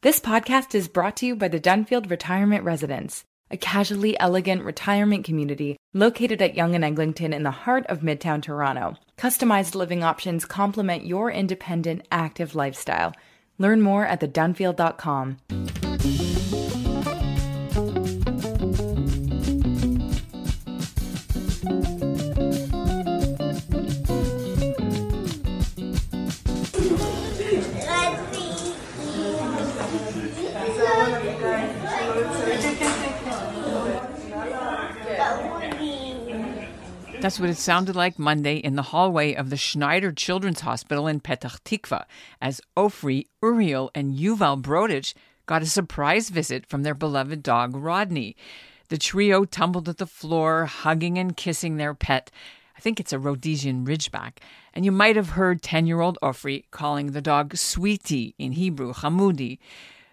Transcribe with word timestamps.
This 0.00 0.20
podcast 0.20 0.76
is 0.76 0.86
brought 0.86 1.16
to 1.16 1.26
you 1.26 1.34
by 1.34 1.48
the 1.48 1.58
Dunfield 1.58 2.08
Retirement 2.08 2.62
Residence, 2.62 3.24
a 3.50 3.56
casually 3.56 4.16
elegant 4.20 4.62
retirement 4.62 5.24
community 5.24 5.76
located 5.92 6.40
at 6.40 6.54
Yonge 6.54 6.76
and 6.76 6.84
Eglinton 6.84 7.32
in 7.32 7.42
the 7.42 7.50
heart 7.50 7.84
of 7.86 7.98
Midtown 7.98 8.40
Toronto. 8.40 8.94
Customized 9.16 9.74
living 9.74 10.04
options 10.04 10.44
complement 10.44 11.04
your 11.04 11.32
independent, 11.32 12.06
active 12.12 12.54
lifestyle. 12.54 13.12
Learn 13.58 13.82
more 13.82 14.06
at 14.06 14.20
thedunfield.com. 14.20 15.38
That's 37.20 37.40
what 37.40 37.50
it 37.50 37.56
sounded 37.56 37.96
like 37.96 38.16
Monday 38.16 38.58
in 38.58 38.76
the 38.76 38.82
hallway 38.82 39.34
of 39.34 39.50
the 39.50 39.56
Schneider 39.56 40.12
Children's 40.12 40.60
Hospital 40.60 41.08
in 41.08 41.18
Petah 41.18 41.58
Tikva 41.64 42.04
as 42.40 42.60
Ofri, 42.76 43.26
Uriel, 43.42 43.90
and 43.92 44.14
Yuval 44.14 44.62
Brodutch 44.62 45.14
got 45.44 45.60
a 45.60 45.66
surprise 45.66 46.28
visit 46.28 46.64
from 46.64 46.84
their 46.84 46.94
beloved 46.94 47.42
dog 47.42 47.74
Rodney. 47.74 48.36
The 48.88 48.98
trio 48.98 49.44
tumbled 49.44 49.88
at 49.88 49.98
the 49.98 50.06
floor, 50.06 50.66
hugging 50.66 51.18
and 51.18 51.36
kissing 51.36 51.76
their 51.76 51.92
pet. 51.92 52.30
I 52.76 52.80
think 52.80 53.00
it's 53.00 53.12
a 53.12 53.18
Rhodesian 53.18 53.84
Ridgeback. 53.84 54.34
And 54.72 54.84
you 54.84 54.92
might 54.92 55.16
have 55.16 55.30
heard 55.30 55.60
10 55.60 55.88
year 55.88 56.00
old 56.00 56.18
Ofri 56.22 56.66
calling 56.70 57.10
the 57.10 57.20
dog 57.20 57.56
Sweetie 57.56 58.36
in 58.38 58.52
Hebrew, 58.52 58.92
Hamoudi. 58.92 59.58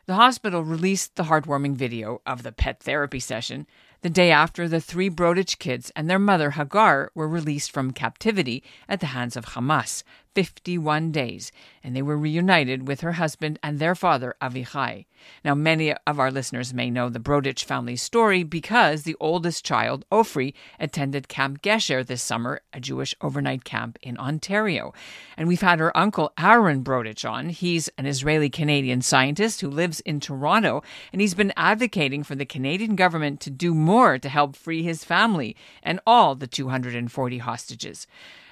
The 0.08 0.16
hospital 0.16 0.64
released 0.64 1.16
the 1.16 1.24
heartwarming 1.26 1.76
video 1.76 2.22
of 2.26 2.42
the 2.42 2.52
pet 2.52 2.82
therapy 2.82 3.20
session 3.20 3.68
the 4.06 4.10
day 4.12 4.30
after 4.30 4.68
the 4.68 4.80
three 4.80 5.10
Brodutch 5.10 5.58
kids 5.58 5.92
and 5.96 6.08
their 6.08 6.20
mother 6.20 6.52
Hagar 6.52 7.10
were 7.16 7.28
released 7.28 7.72
from 7.72 7.90
captivity 7.90 8.62
at 8.88 9.00
the 9.00 9.08
hands 9.08 9.36
of 9.36 9.46
Hamas, 9.46 10.04
51 10.36 11.12
days, 11.12 11.52
and 11.82 11.96
they 11.96 12.02
were 12.02 12.18
reunited 12.18 12.88
with 12.88 13.02
her 13.02 13.14
husband 13.14 13.58
and 13.64 13.80
their 13.80 13.96
father, 13.96 14.36
Avichai. 14.42 15.06
Now, 15.44 15.56
many 15.56 15.94
of 15.94 16.20
our 16.20 16.30
listeners 16.30 16.74
may 16.74 16.90
know 16.90 17.10
the 17.10 17.20
Brodutch 17.20 17.64
family's 17.64 18.02
story 18.02 18.44
because 18.44 19.04
the 19.04 19.16
oldest 19.20 19.66
child, 19.66 20.06
Ofri, 20.12 20.54
attended 20.80 21.30
Camp 21.30 21.62
Gesher 21.62 22.06
this 22.06 22.22
summer, 22.22 22.62
a 22.74 22.80
Jewish 22.80 23.16
overnight 23.22 23.64
camp 23.64 23.98
in 24.02 24.18
Ontario. 24.18 24.94
And 25.38 25.48
we've 25.48 25.62
had 25.62 25.80
her 25.80 25.96
uncle, 25.98 26.34
Aaron 26.38 26.84
Brodutch, 26.84 27.24
on. 27.24 27.50
He's 27.50 27.90
an 27.98 28.06
Israeli 28.06 28.50
Canadian 28.50 29.02
scientist 29.02 29.62
who 29.62 29.70
lives 29.70 30.02
in 30.02 30.20
Toronto, 30.20 30.84
and 31.14 31.22
he's 31.22 31.34
been 31.34 31.54
advocating 31.56 32.24
for 32.24 32.36
the 32.36 32.46
Canadian 32.46 32.96
government 32.96 33.40
to 33.42 33.50
do 33.50 33.74
more 33.74 34.20
to 34.20 34.30
help 34.30 34.56
free 34.56 34.84
his 34.84 35.06
family 35.06 35.56
and 35.82 36.00
all 36.06 36.36
the 36.36 36.48
240 36.48 37.38
hostages. 37.38 38.06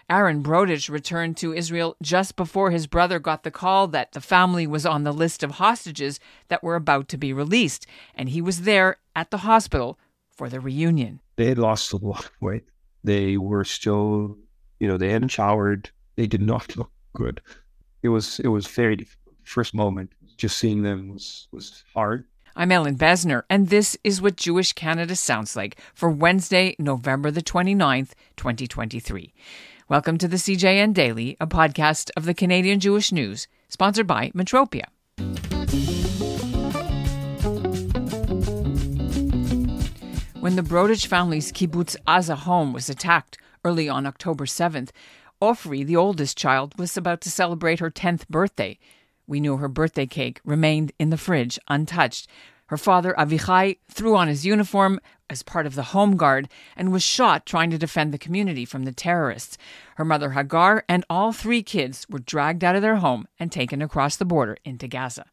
Aaron 0.09 0.41
Brodutch 0.41 0.89
returned 0.89 1.37
to 1.37 1.53
Israel 1.53 1.95
just 2.01 2.35
before 2.35 2.71
his 2.71 2.87
brother 2.87 3.19
got 3.19 3.43
the 3.43 3.51
call 3.51 3.87
that 3.87 4.11
the 4.11 4.21
family 4.21 4.67
was 4.67 4.85
on 4.85 5.03
the 5.03 5.13
list 5.13 5.43
of 5.43 5.51
hostages 5.51 6.19
that 6.49 6.63
were 6.63 6.75
about 6.75 7.07
to 7.09 7.17
be 7.17 7.33
released, 7.33 7.85
and 8.13 8.29
he 8.29 8.41
was 8.41 8.61
there 8.61 8.97
at 9.15 9.31
the 9.31 9.39
hospital 9.39 9.97
for 10.31 10.49
the 10.49 10.59
reunion. 10.59 11.21
They 11.35 11.45
had 11.45 11.57
lost 11.57 11.93
a 11.93 11.97
lot 11.97 12.25
of 12.25 12.31
weight. 12.41 12.63
They 13.03 13.37
were 13.37 13.63
still, 13.63 14.37
you 14.79 14.87
know, 14.87 14.97
they 14.97 15.09
hadn't 15.09 15.29
showered. 15.29 15.89
They 16.15 16.27
did 16.27 16.41
not 16.41 16.75
look 16.77 16.91
good. 17.13 17.41
It 18.01 18.09
was 18.09 18.39
it 18.39 18.49
was 18.49 18.67
very 18.67 19.07
first 19.43 19.73
moment. 19.73 20.11
Just 20.37 20.57
seeing 20.57 20.83
them 20.83 21.13
was 21.13 21.47
was 21.51 21.83
hard. 21.93 22.25
I'm 22.55 22.71
Ellin 22.71 22.97
Bessner, 22.97 23.43
and 23.49 23.69
this 23.69 23.97
is 24.03 24.21
what 24.21 24.35
Jewish 24.35 24.73
Canada 24.73 25.15
sounds 25.15 25.55
like 25.55 25.79
for 25.95 26.07
Wednesday, 26.09 26.75
November 26.77 27.31
the 27.31 27.41
29th, 27.41 28.11
2023. 28.37 29.33
Welcome 29.93 30.17
to 30.17 30.27
the 30.27 30.37
CJN 30.37 30.95
Daily, 30.95 31.37
a 31.39 31.45
podcast 31.45 32.09
of 32.17 32.25
the 32.25 32.33
Canadian 32.33 32.79
Jewish 32.79 33.11
News, 33.11 33.47
sponsored 33.69 34.07
by 34.07 34.31
Metropia. 34.31 34.85
When 40.39 40.55
the 40.55 40.63
Brodutch 40.63 41.05
family's 41.05 41.51
kibbutz 41.51 41.95
Aza 42.07 42.35
home 42.35 42.73
was 42.73 42.89
attacked 42.89 43.37
early 43.63 43.87
on 43.87 44.07
October 44.07 44.47
7th, 44.47 44.89
Ofri, 45.39 45.85
the 45.85 45.95
oldest 45.95 46.35
child, 46.39 46.73
was 46.79 46.97
about 46.97 47.21
to 47.21 47.29
celebrate 47.29 47.79
her 47.79 47.91
10th 47.91 48.27
birthday. 48.29 48.79
We 49.27 49.39
knew 49.39 49.57
her 49.57 49.69
birthday 49.69 50.07
cake 50.07 50.41
remained 50.43 50.91
in 50.97 51.11
the 51.11 51.17
fridge 51.17 51.59
untouched. 51.67 52.27
Her 52.67 52.77
father, 52.77 53.13
Avichai, 53.17 53.77
threw 53.91 54.15
on 54.15 54.27
his 54.27 54.45
uniform 54.45 54.99
as 55.29 55.43
part 55.43 55.65
of 55.65 55.75
the 55.75 55.83
Home 55.83 56.15
Guard 56.15 56.47
and 56.75 56.91
was 56.91 57.03
shot 57.03 57.45
trying 57.45 57.69
to 57.71 57.77
defend 57.77 58.13
the 58.13 58.17
community 58.17 58.65
from 58.65 58.83
the 58.83 58.91
terrorists. 58.91 59.57
Her 59.95 60.05
mother, 60.05 60.31
Hagar, 60.31 60.83
and 60.87 61.05
all 61.09 61.31
three 61.31 61.63
kids 61.63 62.05
were 62.09 62.19
dragged 62.19 62.63
out 62.63 62.75
of 62.75 62.81
their 62.81 62.97
home 62.97 63.27
and 63.39 63.51
taken 63.51 63.81
across 63.81 64.15
the 64.15 64.25
border 64.25 64.57
into 64.63 64.87
Gaza. 64.87 65.25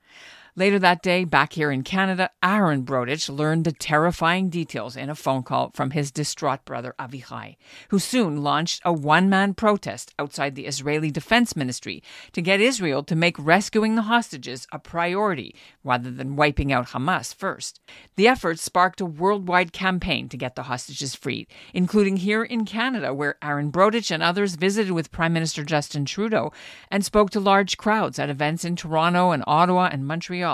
Later 0.60 0.78
that 0.80 1.02
day, 1.02 1.24
back 1.24 1.54
here 1.54 1.70
in 1.70 1.82
Canada, 1.82 2.28
Aaron 2.42 2.82
Brodutch 2.82 3.30
learned 3.30 3.64
the 3.64 3.72
terrifying 3.72 4.50
details 4.50 4.94
in 4.94 5.08
a 5.08 5.14
phone 5.14 5.42
call 5.42 5.70
from 5.72 5.92
his 5.92 6.10
distraught 6.10 6.66
brother 6.66 6.94
Avichai, 6.98 7.56
who 7.88 7.98
soon 7.98 8.42
launched 8.42 8.82
a 8.84 8.92
one 8.92 9.30
man 9.30 9.54
protest 9.54 10.12
outside 10.18 10.56
the 10.56 10.66
Israeli 10.66 11.10
Defense 11.10 11.56
Ministry 11.56 12.02
to 12.32 12.42
get 12.42 12.60
Israel 12.60 13.02
to 13.04 13.16
make 13.16 13.38
rescuing 13.38 13.94
the 13.94 14.02
hostages 14.02 14.66
a 14.70 14.78
priority 14.78 15.54
rather 15.82 16.10
than 16.10 16.36
wiping 16.36 16.70
out 16.70 16.88
Hamas 16.88 17.34
first. 17.34 17.80
The 18.16 18.28
effort 18.28 18.58
sparked 18.58 19.00
a 19.00 19.06
worldwide 19.06 19.72
campaign 19.72 20.28
to 20.28 20.36
get 20.36 20.56
the 20.56 20.64
hostages 20.64 21.14
freed, 21.14 21.46
including 21.72 22.18
here 22.18 22.44
in 22.44 22.66
Canada, 22.66 23.14
where 23.14 23.38
Aaron 23.42 23.70
Brodutch 23.70 24.10
and 24.10 24.22
others 24.22 24.56
visited 24.56 24.92
with 24.92 25.10
Prime 25.10 25.32
Minister 25.32 25.64
Justin 25.64 26.04
Trudeau 26.04 26.52
and 26.90 27.02
spoke 27.02 27.30
to 27.30 27.40
large 27.40 27.78
crowds 27.78 28.18
at 28.18 28.28
events 28.28 28.62
in 28.62 28.76
Toronto 28.76 29.30
and 29.30 29.42
Ottawa 29.46 29.88
and 29.90 30.06
Montreal 30.06 30.49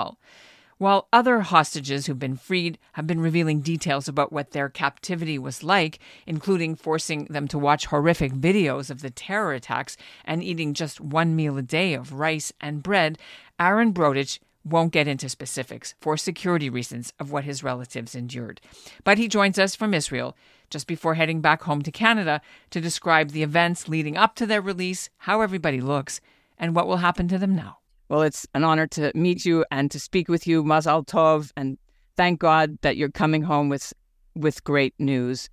While 0.77 1.07
other 1.11 1.41
hostages 1.41 2.05
who've 2.05 2.19
been 2.19 2.37
freed 2.37 2.77
have 2.93 3.07
been 3.07 3.19
revealing 3.19 3.61
details 3.61 4.07
about 4.07 4.31
what 4.31 4.51
their 4.51 4.69
captivity 4.69 5.39
was 5.39 5.63
like, 5.63 5.97
including 6.27 6.75
forcing 6.75 7.25
them 7.25 7.47
to 7.47 7.57
watch 7.57 7.87
horrific 7.87 8.33
videos 8.33 8.91
of 8.91 9.01
the 9.01 9.09
terror 9.09 9.53
attacks 9.53 9.97
and 10.23 10.43
eating 10.43 10.75
just 10.75 11.01
one 11.01 11.35
meal 11.35 11.57
a 11.57 11.63
day 11.63 11.95
of 11.95 12.13
rice 12.13 12.53
and 12.61 12.83
bread, 12.83 13.17
Aaron 13.59 13.91
Brodutch 13.91 14.39
won't 14.63 14.93
get 14.93 15.07
into 15.07 15.29
specifics 15.29 15.95
for 15.99 16.15
security 16.15 16.69
reasons 16.69 17.11
of 17.19 17.31
what 17.31 17.45
his 17.45 17.63
relatives 17.63 18.13
endured. 18.13 18.61
But 19.03 19.17
he 19.17 19.27
joins 19.27 19.57
us 19.57 19.75
from 19.75 19.95
Israel 19.95 20.35
just 20.69 20.85
before 20.85 21.15
heading 21.15 21.41
back 21.41 21.63
home 21.63 21.81
to 21.81 21.91
Canada 21.91 22.41
to 22.69 22.81
describe 22.81 23.31
the 23.31 23.43
events 23.43 23.87
leading 23.87 24.17
up 24.17 24.35
to 24.35 24.45
their 24.45 24.61
release, 24.61 25.09
how 25.19 25.41
everybody 25.41 25.81
looks, 25.81 26.21
and 26.59 26.75
what 26.75 26.87
will 26.87 26.97
happen 26.97 27.27
to 27.29 27.37
them 27.37 27.55
now. 27.55 27.79
Well, 28.09 28.21
it's 28.21 28.47
an 28.53 28.63
honor 28.63 28.87
to 28.87 29.11
meet 29.15 29.45
you 29.45 29.65
and 29.69 29.91
to 29.91 29.99
speak 29.99 30.29
with 30.29 30.47
you, 30.47 30.63
Mazal 30.63 31.05
Tov, 31.05 31.51
and 31.57 31.77
thank 32.15 32.39
God 32.39 32.77
that 32.81 32.97
you're 32.97 33.11
coming 33.11 33.41
home 33.41 33.69
with 33.69 33.93
with 34.35 34.63
great 34.63 34.93
news. 34.99 35.49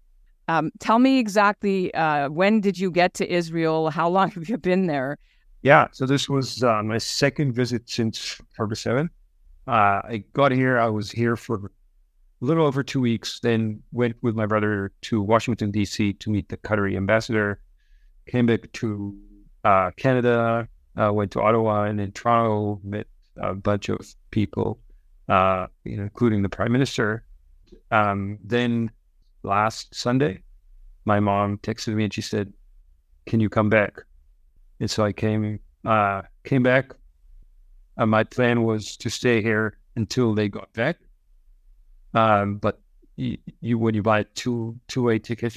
Um, 0.46 0.70
tell 0.78 0.98
me 0.98 1.18
exactly 1.18 1.92
uh, 1.94 2.28
when 2.28 2.60
did 2.60 2.78
you 2.78 2.90
get 2.90 3.14
to 3.14 3.32
Israel? 3.32 3.90
How 3.90 4.08
long 4.08 4.30
have 4.32 4.48
you 4.48 4.58
been 4.58 4.86
there? 4.86 5.18
Yeah, 5.62 5.88
so 5.92 6.04
this 6.04 6.28
was 6.28 6.62
uh, 6.62 6.82
my 6.82 6.98
second 6.98 7.52
visit 7.54 7.88
since 7.88 8.38
October 8.52 8.74
7th. 8.74 9.08
Uh, 9.66 10.02
I 10.04 10.24
got 10.34 10.52
here, 10.52 10.78
I 10.78 10.88
was 10.88 11.10
here 11.10 11.36
for 11.36 11.56
a 11.56 12.44
little 12.44 12.66
over 12.66 12.82
two 12.82 13.00
weeks, 13.00 13.40
then 13.40 13.82
went 13.90 14.16
with 14.20 14.34
my 14.34 14.44
brother 14.44 14.92
to 15.02 15.22
Washington, 15.22 15.70
D.C. 15.70 16.12
to 16.12 16.30
meet 16.30 16.50
the 16.50 16.58
Qatari 16.58 16.94
ambassador, 16.98 17.60
came 18.26 18.44
back 18.44 18.70
to 18.74 19.16
uh, 19.64 19.90
Canada, 19.96 20.68
uh, 20.96 21.12
went 21.12 21.30
to 21.32 21.40
Ottawa 21.40 21.84
and 21.84 22.00
in 22.00 22.12
Toronto, 22.12 22.80
met 22.84 23.06
a 23.36 23.54
bunch 23.54 23.88
of 23.88 24.00
people, 24.30 24.78
uh, 25.28 25.66
including 25.84 26.42
the 26.42 26.48
prime 26.48 26.72
minister. 26.72 27.24
Um, 27.90 28.38
then 28.44 28.90
last 29.42 29.94
Sunday, 29.94 30.42
my 31.04 31.20
mom 31.20 31.58
texted 31.58 31.94
me 31.94 32.04
and 32.04 32.12
she 32.12 32.22
said, 32.22 32.52
"Can 33.26 33.40
you 33.40 33.48
come 33.48 33.68
back?" 33.68 34.02
And 34.80 34.90
so 34.90 35.04
I 35.04 35.12
came 35.12 35.60
uh, 35.84 36.22
came 36.44 36.62
back. 36.62 36.92
Uh, 37.96 38.06
my 38.06 38.24
plan 38.24 38.64
was 38.64 38.96
to 38.96 39.10
stay 39.10 39.42
here 39.42 39.78
until 39.96 40.34
they 40.34 40.48
got 40.48 40.72
back. 40.72 40.98
Um, 42.14 42.56
but 42.56 42.80
you, 43.16 43.38
you, 43.60 43.78
when 43.78 43.94
you 43.94 44.02
buy 44.02 44.20
a 44.20 44.24
two 44.24 44.78
two 44.88 45.02
way 45.02 45.18
ticket, 45.18 45.56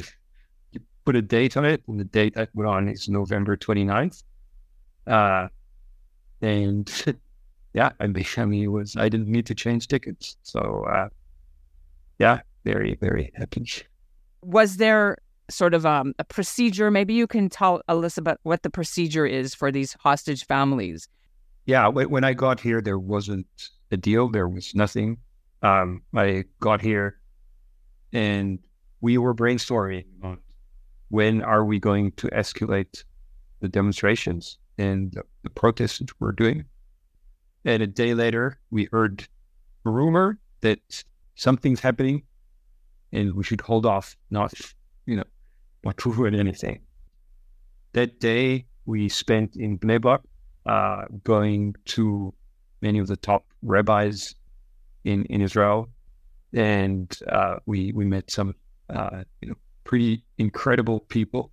you 0.71 0.79
put 1.05 1.15
a 1.15 1.21
date 1.21 1.57
on 1.57 1.65
it, 1.65 1.83
and 1.87 1.99
the 1.99 2.05
date 2.05 2.37
I 2.37 2.45
put 2.45 2.65
on 2.65 2.87
is 2.87 3.07
November 3.07 3.55
29th. 3.55 4.23
Uh, 5.07 5.47
and 6.41 6.91
yeah, 7.73 7.91
I 7.99 8.07
mean, 8.07 8.25
I 8.37 8.45
mean, 8.45 8.63
it 8.63 8.67
was 8.67 8.95
I 8.95 9.09
didn't 9.09 9.29
need 9.29 9.45
to 9.47 9.55
change 9.55 9.87
tickets, 9.87 10.37
so 10.43 10.85
uh, 10.89 11.09
yeah, 12.19 12.41
very 12.63 12.95
very 12.99 13.31
happy. 13.35 13.67
Was 14.43 14.77
there 14.77 15.17
sort 15.49 15.73
of 15.73 15.85
um, 15.85 16.13
a 16.19 16.23
procedure? 16.23 16.91
Maybe 16.91 17.13
you 17.13 17.27
can 17.27 17.49
tell 17.49 17.81
about 17.87 18.39
what 18.43 18.63
the 18.63 18.69
procedure 18.69 19.25
is 19.25 19.55
for 19.55 19.71
these 19.71 19.93
hostage 19.93 20.45
families. 20.45 21.07
Yeah, 21.65 21.87
when 21.87 22.23
I 22.23 22.33
got 22.33 22.59
here, 22.59 22.81
there 22.81 22.99
wasn't 22.99 23.47
a 23.91 23.97
deal. 23.97 24.29
There 24.29 24.47
was 24.47 24.73
nothing. 24.73 25.17
Um, 25.61 26.01
I 26.15 26.45
got 26.59 26.81
here 26.81 27.17
and 28.13 28.59
we 29.01 29.17
were 29.17 29.33
brainstorming 29.33 30.05
when 31.09 31.41
are 31.41 31.65
we 31.65 31.79
going 31.79 32.11
to 32.13 32.27
escalate 32.27 33.03
the 33.59 33.69
demonstrations 33.69 34.57
and 34.77 35.11
the, 35.11 35.23
the 35.43 35.49
protests 35.49 35.99
that 35.99 36.09
we're 36.19 36.31
doing. 36.31 36.65
And 37.65 37.83
a 37.83 37.87
day 37.87 38.13
later, 38.13 38.59
we 38.71 38.87
heard 38.91 39.27
a 39.85 39.89
rumor 39.89 40.39
that 40.61 41.03
something's 41.35 41.79
happening 41.79 42.23
and 43.11 43.33
we 43.33 43.43
should 43.43 43.61
hold 43.61 43.85
off, 43.85 44.17
not, 44.29 44.53
you 45.05 45.15
know, 45.15 45.23
not 45.83 45.97
to 45.97 46.11
ruin 46.13 46.35
anything. 46.35 46.81
That 47.93 48.19
day, 48.19 48.65
we 48.85 49.09
spent 49.09 49.55
in 49.55 49.77
Bnei 49.77 50.19
uh, 50.65 51.05
going 51.23 51.75
to 51.85 52.33
many 52.81 52.99
of 52.99 53.07
the 53.07 53.17
top 53.17 53.45
rabbis 53.61 54.35
in, 55.03 55.25
in 55.25 55.41
Israel. 55.41 55.89
And 56.53 57.17
uh, 57.27 57.57
we, 57.65 57.91
we 57.93 58.05
met 58.05 58.31
some, 58.31 58.55
uh, 58.89 59.23
you 59.41 59.49
know, 59.49 59.55
pretty 59.83 60.23
incredible 60.37 61.01
people. 61.01 61.51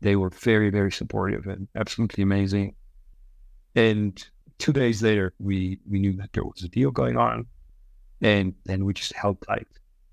They 0.00 0.16
were 0.16 0.30
very, 0.30 0.70
very 0.70 0.92
supportive 0.92 1.46
and 1.46 1.68
absolutely 1.74 2.22
amazing. 2.22 2.74
And 3.74 4.22
two 4.58 4.72
days 4.72 5.02
later, 5.02 5.32
we, 5.38 5.78
we 5.88 5.98
knew 5.98 6.12
that 6.14 6.32
there 6.32 6.44
was 6.44 6.62
a 6.62 6.68
deal 6.68 6.90
going 6.90 7.16
on. 7.16 7.46
And 8.20 8.54
then 8.64 8.84
we 8.84 8.94
just 8.94 9.12
held 9.14 9.40
tight. 9.46 9.66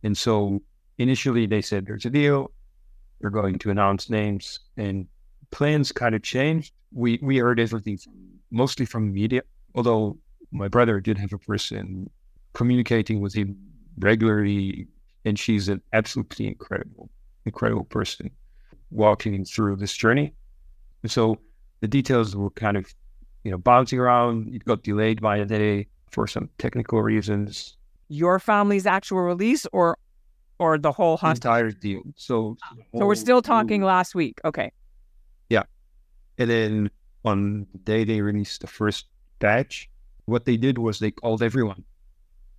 And 0.04 0.18
so 0.18 0.62
initially 0.98 1.45
they 1.45 1.62
said 1.62 1.86
there's 1.86 2.06
a 2.06 2.10
deal. 2.10 2.51
They're 3.19 3.30
going 3.30 3.60
to 3.60 3.69
announce 3.69 4.10
names 4.10 4.60
and 4.78 5.07
plans 5.51 5.92
kind 5.92 6.16
of 6.16 6.24
changed. 6.24 6.74
We 6.92 7.19
we 7.22 7.38
heard 7.38 7.60
everything 7.60 7.98
from, 7.98 8.13
mostly 8.50 8.86
from 8.86 9.13
media, 9.13 9.44
although 9.75 10.18
my 10.51 10.68
brother 10.68 11.00
did 11.00 11.18
have 11.18 11.31
a 11.33 11.38
person 11.38 12.10
communicating 12.54 13.22
with 13.22 13.33
him 13.33 13.56
regularly, 14.00 14.88
and 15.24 15.38
she's 15.38 15.69
an 15.69 15.81
absolutely 15.94 16.48
incredible, 16.48 17.10
incredible 17.45 17.86
person 17.86 18.31
walking 18.91 19.45
through 19.45 19.77
this 19.77 19.95
journey. 19.95 20.33
And 21.03 21.11
so 21.11 21.39
the 21.79 21.88
details 21.88 22.35
were 22.35 22.51
kind 22.51 22.77
of, 22.77 22.93
you 23.43 23.51
know, 23.51 23.57
bouncing 23.57 23.99
around. 23.99 24.53
It 24.53 24.65
got 24.65 24.83
delayed 24.83 25.21
by 25.21 25.38
a 25.38 25.45
day 25.45 25.88
for 26.11 26.27
some 26.27 26.49
technical 26.57 27.01
reasons. 27.01 27.77
Your 28.09 28.39
family's 28.39 28.85
actual 28.85 29.21
release, 29.21 29.65
or 29.71 29.97
or 30.59 30.77
the 30.77 30.91
whole 30.91 31.17
hospital? 31.17 31.55
entire 31.55 31.71
deal. 31.71 32.03
So, 32.17 32.57
so 32.95 33.05
we're 33.05 33.15
still 33.15 33.41
talking 33.41 33.81
deal. 33.81 33.88
last 33.88 34.13
week. 34.13 34.39
Okay. 34.45 34.71
Yeah, 35.49 35.63
and 36.37 36.49
then 36.49 36.91
on 37.25 37.65
the 37.71 37.79
day 37.79 38.03
they 38.03 38.21
released 38.21 38.61
the 38.61 38.67
first 38.67 39.07
batch, 39.39 39.89
what 40.25 40.45
they 40.45 40.57
did 40.57 40.77
was 40.77 40.99
they 40.99 41.11
called 41.11 41.41
everyone 41.41 41.83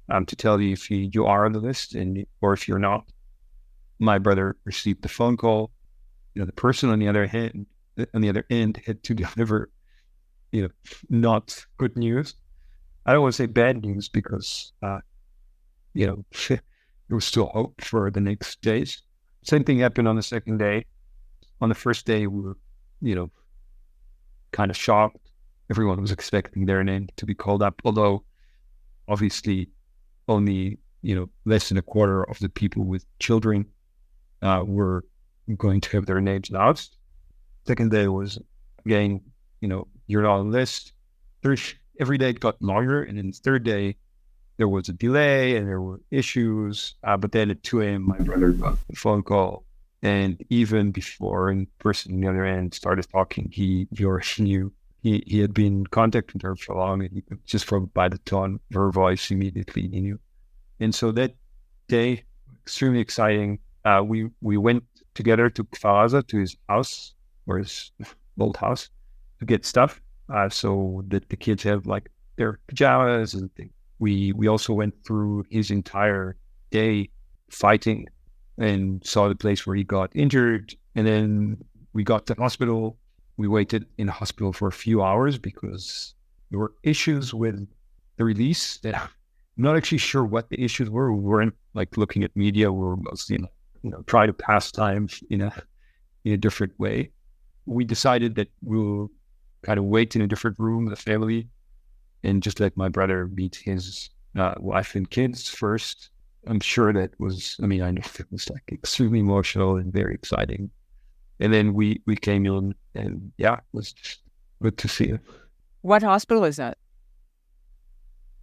um, 0.09 0.27
to 0.27 0.37
tell 0.37 0.61
you 0.61 0.73
if 0.73 0.91
you, 0.91 1.11
you 1.13 1.27
are 1.27 1.45
on 1.47 1.53
the 1.53 1.61
list 1.61 1.95
and 1.95 2.27
or 2.41 2.53
if 2.53 2.67
you're 2.69 2.79
not. 2.79 3.05
My 3.99 4.19
brother 4.19 4.57
received 4.65 5.03
the 5.03 5.09
phone 5.09 5.37
call. 5.37 5.71
You 6.35 6.41
know, 6.41 6.47
the 6.47 6.53
person 6.53 6.91
on 6.91 6.99
the 6.99 7.09
other 7.09 7.27
hand, 7.27 7.67
on 8.15 8.21
the 8.21 8.29
other 8.29 8.45
end, 8.51 8.81
had 8.87 9.03
to 9.05 9.15
deliver, 9.15 9.71
you 10.51 10.63
know, 10.63 10.69
not 11.09 11.65
good 11.79 11.97
news. 11.97 12.35
I 13.05 13.13
don't 13.13 13.23
want 13.23 13.35
to 13.35 13.43
say 13.43 13.47
bad 13.47 13.83
news 13.83 14.09
because, 14.09 14.73
uh, 14.83 15.01
you 15.95 16.07
know, 16.07 16.25
there 16.49 16.61
was 17.11 17.25
still 17.25 17.47
hope 17.47 17.81
for 17.81 18.11
the 18.11 18.21
next 18.21 18.61
days. 18.63 19.03
Same 19.43 19.65
thing 19.65 19.81
happened 19.81 20.09
on 20.09 20.17
the 20.17 20.23
second 20.23 20.59
day. 20.59 20.87
On 21.61 21.69
the 21.69 21.75
first 21.75 22.07
day, 22.07 22.27
we 22.27 22.41
were, 22.41 22.57
you 23.01 23.15
know, 23.15 23.31
kind 24.53 24.71
of 24.71 24.77
shocked. 24.77 25.31
Everyone 25.71 26.01
was 26.01 26.13
expecting 26.13 26.67
their 26.67 26.85
name 26.85 27.09
to 27.17 27.27
be 27.27 27.35
called 27.35 27.63
up, 27.63 27.81
although 27.85 28.25
obviously 29.09 29.69
only 30.29 30.79
you 31.03 31.15
know 31.15 31.29
less 31.45 31.69
than 31.69 31.79
a 31.79 31.83
quarter 31.83 32.25
of 32.25 32.39
the 32.39 32.49
people 32.49 32.85
with 32.85 33.05
children 33.19 33.67
uh, 34.43 34.63
were 34.65 35.05
going 35.57 35.81
to 35.81 35.97
have 35.97 36.07
their 36.07 36.21
names 36.21 36.51
announced. 36.51 36.97
Second 37.67 37.91
day 37.91 38.09
was 38.09 38.39
again, 38.85 39.21
you 39.61 39.69
know, 39.69 39.87
you're 40.07 40.27
on 40.27 40.51
the 40.51 40.59
list. 40.59 40.93
Third, 41.43 41.61
every 42.01 42.19
day 42.19 42.31
it 42.31 42.41
got 42.41 42.61
longer, 42.63 43.03
and 43.03 43.19
then 43.19 43.29
the 43.31 43.37
third 43.37 43.65
day 43.65 43.97
there 44.57 44.69
was 44.69 44.89
a 44.89 44.93
delay 44.93 45.57
and 45.57 45.67
there 45.67 45.81
were 45.81 46.01
issues. 46.11 46.95
Uh, 47.05 47.17
but 47.17 47.33
then 47.33 47.51
at 47.51 47.63
2 47.63 47.83
a.m., 47.83 48.07
my 48.07 48.19
brother 48.19 48.53
got 48.53 48.79
a 48.91 48.97
phone 48.97 49.23
call, 49.23 49.65
and 50.03 50.43
even 50.51 50.91
before 50.91 51.51
in 51.51 51.67
person 51.79 52.15
on 52.15 52.21
the 52.21 52.29
other 52.29 52.45
end 52.45 52.75
started 52.75 53.07
talking, 53.11 53.49
he 53.53 53.89
he 53.97 54.05
already 54.05 54.43
knew 54.43 54.73
he, 55.03 55.23
he 55.27 55.41
had 55.41 55.53
been 55.53 55.87
contacting 55.87 56.41
her 56.43 56.55
for 56.55 56.77
long, 56.77 57.03
and 57.03 57.13
he, 57.13 57.23
just 57.45 57.65
from 57.65 57.87
by 57.87 58.09
the 58.09 58.19
tone 58.19 58.61
of 58.71 58.75
her 58.75 58.91
voice, 58.91 59.31
immediately 59.31 59.89
he 59.89 60.01
knew. 60.01 60.19
And 60.79 60.95
so 60.95 61.13
that 61.13 61.35
day, 61.89 62.25
extremely 62.65 63.01
exciting. 63.01 63.59
Uh, 63.85 64.03
we 64.05 64.31
we 64.41 64.57
went 64.57 64.85
together 65.15 65.51
to 65.51 65.65
Kfar 65.65 66.07
Aza, 66.07 66.27
to 66.27 66.39
his 66.39 66.57
house 66.69 67.15
or 67.47 67.59
his 67.59 67.93
old 68.39 68.57
house, 68.57 68.89
to 69.39 69.45
get 69.45 69.65
stuff. 69.65 70.01
Uh, 70.33 70.49
so 70.49 71.05
that 71.09 71.29
the 71.29 71.37
kids 71.37 71.63
have 71.63 71.85
like 71.87 72.09
their 72.37 72.59
pajamas 72.67 73.35
and 73.35 73.55
things. 73.55 73.73
We 73.99 74.33
we 74.33 74.49
also 74.49 74.73
went 74.73 74.95
through 75.05 75.45
his 75.51 75.71
entire 75.71 76.37
day 76.71 77.11
fighting 77.51 78.07
and 78.57 79.05
saw 79.05 79.29
the 79.29 79.35
place 79.35 79.67
where 79.67 79.77
he 79.77 79.85
got 79.85 80.11
injured, 80.15 80.75
and 80.95 81.07
then 81.07 81.59
we 81.93 82.05
got 82.05 82.27
to 82.27 82.35
hospital 82.35 82.97
we 83.37 83.49
waited 83.49 83.87
in 83.99 84.09
hospital 84.09 84.53
for 84.53 84.69
a 84.69 84.73
few 84.73 85.03
hours 85.03 85.39
because 85.39 86.15
there 86.51 86.59
were 86.59 86.75
issues 86.83 87.33
with 87.33 87.67
the 88.17 88.25
release 88.25 88.79
that 88.79 88.95
I'm 88.95 89.09
not 89.57 89.77
actually 89.77 89.99
sure 89.99 90.25
what 90.25 90.49
the 90.51 90.63
issues 90.63 90.91
were. 90.91 91.13
We 91.13 91.23
weren't 91.23 91.55
like 91.75 91.97
looking 91.97 92.25
at 92.25 92.37
media. 92.37 92.71
We 92.71 92.79
were 92.79 92.97
mostly, 92.97 93.39
you 93.83 93.91
know, 93.91 94.03
try 94.07 94.27
to 94.27 94.33
pass 94.33 94.71
time 94.71 95.09
in 95.31 95.43
a 95.43 95.53
in 96.25 96.33
a 96.33 96.37
different 96.37 96.79
way. 96.79 97.11
We 97.67 97.85
decided 97.85 98.35
that 98.37 98.49
we'll 98.63 99.11
kind 99.63 99.79
of 99.79 99.85
wait 99.85 100.17
in 100.17 100.23
a 100.23 100.27
different 100.27 100.59
room, 100.59 100.87
the 100.87 100.97
family, 100.97 101.49
and 102.25 102.43
just 102.43 102.61
let 102.61 102.77
my 102.77 102.89
brother 102.89 103.29
meet 103.29 103.57
his 103.57 104.11
uh, 104.37 104.55
wife 104.59 104.95
and 104.95 105.09
kids 105.09 105.49
first. 105.49 106.11
I'm 106.47 106.61
sure 106.61 106.93
that 106.93 107.19
was, 107.21 107.57
I 107.63 107.67
mean, 107.67 107.83
I 107.83 107.93
know 107.93 108.03
it 108.19 108.27
was 108.33 108.51
like 108.51 108.65
extremely 108.73 109.21
emotional 109.21 109.77
and 109.77 109.93
very 109.93 110.15
exciting 110.15 110.71
and 111.43 111.53
then 111.53 111.75
we 111.75 112.01
we 112.07 112.15
came 112.15 112.47
in, 112.47 112.73
and 112.95 113.33
yeah, 113.37 113.55
it 113.55 113.61
was 113.73 113.93
just 113.93 114.21
good 114.63 114.79
to 114.79 114.89
see 114.89 115.09
him. 115.09 115.21
What 115.81 116.03
hospital 116.03 116.45
is 116.45 116.57
that? 116.57 116.79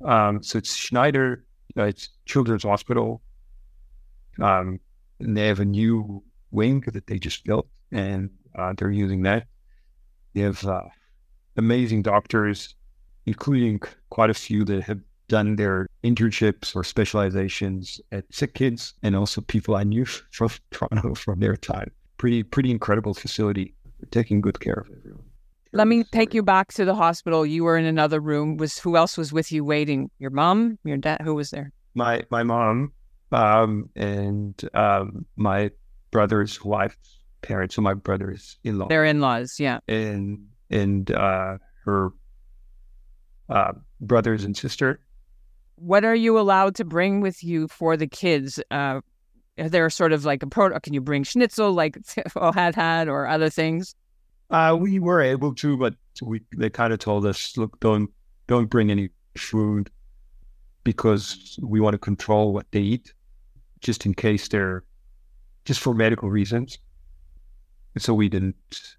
Um, 0.04 0.44
so 0.44 0.58
it's 0.58 0.76
Schneider. 0.76 1.46
Uh, 1.78 1.84
it's 1.84 2.10
Children's 2.26 2.64
Hospital. 2.64 3.22
Um, 4.42 4.82
and 5.20 5.36
they 5.36 5.48
have 5.48 5.60
a 5.60 5.66
new 5.66 6.24
wing 6.52 6.84
that 6.94 7.08
they 7.08 7.20
just 7.20 7.44
built, 7.44 7.68
and 7.92 8.30
uh, 8.56 8.74
they're 8.78 8.92
using 8.92 9.24
that. 9.24 9.48
They 10.34 10.42
have 10.42 10.64
uh, 10.66 10.84
amazing 11.58 12.04
doctors, 12.04 12.76
including 13.26 13.82
quite 14.10 14.30
a 14.30 14.34
few 14.34 14.64
that 14.66 14.84
have 14.84 15.00
done 15.28 15.56
their 15.56 15.88
internships 16.04 16.76
or 16.76 16.84
specializations 16.84 18.02
at 18.12 18.30
SickKids, 18.32 18.94
and 19.04 19.16
also 19.16 19.42
people 19.42 19.76
I 19.76 19.84
knew 19.84 20.06
from 20.32 20.50
Toronto 20.72 21.14
from 21.16 21.40
their 21.40 21.56
time 21.56 21.92
pretty 22.20 22.44
pretty 22.44 22.70
incredible 22.70 23.16
facility. 23.16 23.74
taking 24.12 24.40
good 24.42 24.60
care 24.60 24.86
of 24.86 24.88
everyone. 24.96 25.24
Let 25.72 25.88
me 25.88 26.04
take 26.04 26.34
you 26.34 26.44
back 26.44 26.74
to 26.74 26.86
the 26.86 26.96
hospital. 26.96 27.46
You 27.46 27.64
were 27.64 27.78
in 27.78 27.86
another 27.86 28.20
room. 28.20 28.58
Was 28.58 28.78
who 28.78 28.96
else 28.96 29.18
was 29.18 29.34
with 29.34 29.52
you 29.52 29.64
waiting? 29.64 30.12
Your 30.20 30.30
mom, 30.32 30.78
your 30.84 30.98
dad. 30.98 31.22
Who 31.24 31.34
was 31.34 31.50
there? 31.50 31.72
My 31.96 32.22
my 32.30 32.44
mom, 32.44 32.92
um, 33.32 33.90
and 33.96 34.62
um, 34.74 35.26
my 35.36 35.72
brother's 36.12 36.64
wife's 36.64 37.20
parents. 37.42 37.76
So 37.76 37.82
my 37.82 37.94
brother's 37.94 38.58
in 38.64 38.80
law. 38.80 38.88
Their 38.88 39.06
in 39.06 39.20
laws, 39.22 39.60
yeah. 39.60 39.80
And 39.88 40.48
and 40.70 41.12
uh, 41.12 41.58
her 41.86 42.12
uh, 43.50 43.74
brothers 44.02 44.44
and 44.44 44.56
sister. 44.56 45.00
What 45.76 46.04
are 46.04 46.16
you 46.16 46.38
allowed 46.38 46.76
to 46.76 46.86
bring 46.86 47.22
with 47.22 47.44
you 47.44 47.68
for 47.68 47.96
the 47.96 48.08
kids? 48.08 48.60
Uh, 48.70 49.02
is 49.58 49.72
there 49.72 49.90
sort 49.90 50.14
of 50.14 50.26
like 50.26 50.44
a 50.44 50.48
pro? 50.48 50.78
Can 50.80 50.94
you 50.94 51.02
bring 51.02 51.24
schnitzel 51.24 51.72
like 51.74 51.94
Ohad 52.36 52.76
had 52.76 53.08
or 53.08 53.28
other 53.28 53.50
things? 53.50 53.96
Uh, 54.50 54.76
we 54.80 55.00
were 55.00 55.22
able 55.22 55.54
to, 55.56 55.78
but 55.78 55.94
we 56.22 56.42
they 56.56 56.70
kind 56.70 56.92
of 56.92 57.00
told 57.00 57.26
us, 57.26 57.56
look, 57.58 57.80
don't 57.80 58.10
don't 58.48 58.70
bring 58.70 58.92
any 58.92 59.10
food 59.38 59.90
because 60.84 61.60
we 61.62 61.80
want 61.80 61.94
to 61.94 62.00
control 62.00 62.54
what 62.54 62.66
they 62.72 62.80
eat, 62.80 63.14
just 63.82 64.06
in 64.06 64.14
case 64.14 64.48
they're 64.48 64.84
just 65.66 65.80
for 65.80 65.94
medical 65.94 66.30
reasons. 66.30 66.78
And 67.96 68.04
so 68.04 68.14
we 68.14 68.30
didn't. 68.30 68.96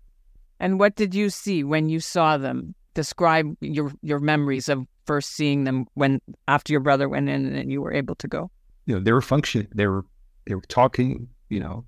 And 0.58 0.78
what 0.78 0.94
did 0.96 1.14
you 1.14 1.30
see 1.30 1.64
when 1.64 1.88
you 1.88 2.00
saw 2.00 2.36
them? 2.36 2.74
Describe 2.94 3.56
your 3.60 3.92
your 4.02 4.18
memories 4.18 4.68
of 4.68 4.86
first 5.06 5.30
seeing 5.30 5.64
them 5.64 5.86
when 5.94 6.20
after 6.48 6.72
your 6.72 6.80
brother 6.80 7.08
went 7.08 7.28
in 7.28 7.54
and 7.54 7.70
you 7.70 7.80
were 7.80 7.92
able 7.92 8.14
to 8.16 8.28
go. 8.28 8.50
You 8.86 8.94
know, 8.94 9.00
they 9.00 9.12
were 9.12 9.22
functioning. 9.22 9.68
They 9.74 9.86
were 9.86 10.04
they 10.46 10.54
were 10.54 10.62
talking, 10.62 11.28
you 11.48 11.60
know, 11.60 11.84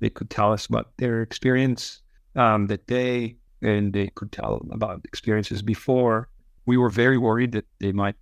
they 0.00 0.10
could 0.10 0.30
tell 0.30 0.52
us 0.52 0.66
about 0.66 0.96
their 0.96 1.22
experience 1.22 2.02
um, 2.36 2.66
that 2.68 2.86
day, 2.86 3.36
and 3.62 3.92
they 3.92 4.08
could 4.08 4.32
tell 4.32 4.66
about 4.70 5.02
experiences 5.04 5.62
before. 5.62 6.28
We 6.66 6.76
were 6.76 6.90
very 6.90 7.18
worried 7.18 7.52
that 7.52 7.66
they 7.80 7.92
might 7.92 8.16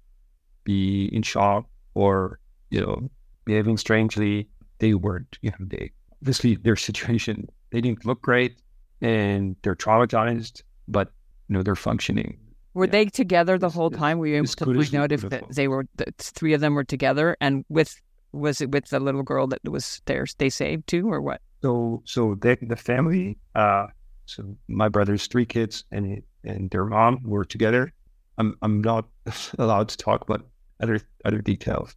be 0.64 1.06
in 1.06 1.22
shock 1.22 1.66
or 1.94 2.40
you 2.70 2.80
know 2.80 3.08
behaving 3.48 3.78
strangely. 3.78 4.46
They 4.78 4.94
weren't. 4.94 5.38
You 5.42 5.50
know, 5.50 5.66
they 5.66 5.90
obviously 6.22 6.56
their 6.56 6.76
situation 6.76 7.48
they 7.70 7.80
didn't 7.80 8.04
look 8.04 8.20
great 8.22 8.60
and 9.00 9.56
they're 9.62 9.74
traumatized, 9.74 10.62
but 10.86 11.10
you 11.48 11.54
know 11.54 11.62
they're 11.62 11.74
functioning. 11.90 12.38
Were 12.74 12.84
Yeah. 12.84 12.90
they 12.96 13.04
together 13.06 13.58
the 13.58 13.70
whole 13.70 13.90
time? 13.90 14.18
Were 14.18 14.26
you 14.28 14.36
able 14.36 14.46
to 14.46 14.64
find 14.64 14.82
they 14.92 14.98
out 14.98 15.12
if 15.12 15.22
they 15.58 15.66
were 15.66 15.84
the 15.96 16.06
three 16.18 16.52
of 16.54 16.60
them 16.60 16.74
were 16.74 16.84
together 16.84 17.36
and 17.40 17.64
with 17.68 17.90
was 18.32 18.60
it 18.60 18.70
with 18.70 18.86
the 18.90 19.00
little 19.00 19.22
girl 19.22 19.46
that 19.48 19.60
was 19.76 20.02
there 20.04 20.26
they 20.36 20.50
saved 20.50 20.86
too 20.86 21.10
or 21.10 21.20
what? 21.20 21.40
So 21.62 22.02
so 22.04 22.36
they, 22.42 22.56
the 22.74 22.76
family, 22.76 23.38
uh, 23.54 23.86
so 24.26 24.56
my 24.68 24.88
brother's 24.88 25.26
three 25.26 25.46
kids 25.46 25.84
and 25.90 26.22
and 26.44 26.70
their 26.70 26.84
mom 26.84 27.20
were 27.24 27.44
together. 27.44 27.92
I'm 28.38 28.54
I'm 28.62 28.80
not 28.82 29.04
allowed 29.58 29.88
to 29.88 29.96
talk 29.96 30.20
about 30.28 30.42
other 30.82 31.00
other 31.24 31.40
details 31.52 31.96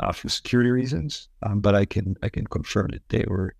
uh, 0.00 0.12
for 0.12 0.28
security 0.28 0.70
reasons, 0.70 1.28
um, 1.42 1.60
but 1.60 1.74
I 1.74 1.84
can 1.84 2.16
I 2.22 2.28
can 2.28 2.46
confirm 2.46 2.88
that 2.92 3.08
they 3.08 3.24
were 3.26 3.54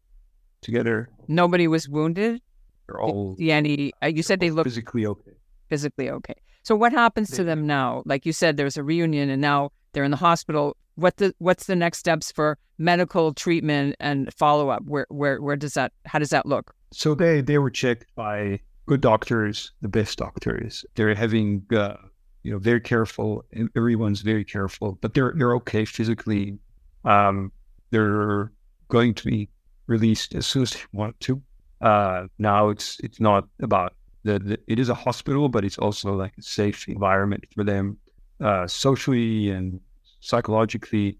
together. 0.62 1.08
Nobody 1.28 1.68
was 1.68 1.88
wounded. 1.88 2.40
They're 2.86 3.00
all 3.00 3.36
See 3.36 3.50
any? 3.50 3.92
uh, 4.02 4.06
You 4.08 4.22
said 4.22 4.40
they 4.40 4.50
looked 4.50 4.68
physically 4.68 5.06
okay. 5.06 5.32
physically 5.68 6.10
okay. 6.10 6.34
So 6.62 6.74
what 6.76 6.92
happens 6.92 7.30
to 7.32 7.44
them 7.44 7.66
now? 7.66 8.02
Like 8.06 8.26
you 8.26 8.32
said, 8.32 8.56
there's 8.56 8.76
a 8.76 8.82
reunion, 8.82 9.30
and 9.30 9.40
now 9.40 9.70
they're 9.92 10.04
in 10.04 10.10
the 10.10 10.16
hospital. 10.16 10.76
What 10.96 11.16
the 11.18 11.34
what's 11.38 11.66
the 11.66 11.76
next 11.76 11.98
steps 11.98 12.32
for 12.32 12.58
medical 12.78 13.32
treatment 13.34 13.96
and 14.00 14.32
follow 14.34 14.68
up? 14.70 14.82
Where 14.84 15.06
where 15.08 15.40
where 15.40 15.56
does 15.56 15.74
that? 15.74 15.92
How 16.06 16.18
does 16.18 16.30
that 16.30 16.46
look? 16.46 16.74
So 16.92 17.14
they 17.14 17.40
they 17.40 17.58
were 17.58 17.70
checked 17.70 18.06
by 18.14 18.60
good 18.86 19.00
doctors, 19.00 19.72
the 19.80 19.88
best 19.88 20.18
doctors. 20.18 20.84
They're 20.94 21.14
having 21.14 21.66
uh, 21.74 21.96
you 22.46 22.52
know 22.52 22.58
very 22.58 22.80
careful. 22.80 23.44
Everyone's 23.74 24.20
very 24.20 24.44
careful, 24.44 24.98
but 25.00 25.14
they're 25.14 25.32
they're 25.36 25.56
okay 25.56 25.84
physically. 25.84 26.56
Um, 27.04 27.50
they're 27.90 28.52
going 28.86 29.14
to 29.14 29.24
be 29.24 29.48
released 29.88 30.32
as 30.32 30.46
soon 30.46 30.62
as 30.62 30.70
they 30.70 30.80
want 30.92 31.18
to. 31.26 31.42
Uh, 31.80 32.28
now 32.38 32.68
it's 32.68 33.00
it's 33.00 33.18
not 33.18 33.48
about 33.60 33.94
the, 34.22 34.38
the 34.38 34.58
it 34.68 34.78
is 34.78 34.88
a 34.90 34.94
hospital, 34.94 35.48
but 35.48 35.64
it's 35.64 35.76
also 35.78 36.14
like 36.14 36.34
a 36.38 36.42
safe 36.42 36.86
environment 36.86 37.44
for 37.52 37.64
them, 37.64 37.98
uh, 38.40 38.68
socially 38.68 39.50
and 39.50 39.80
psychologically. 40.20 41.18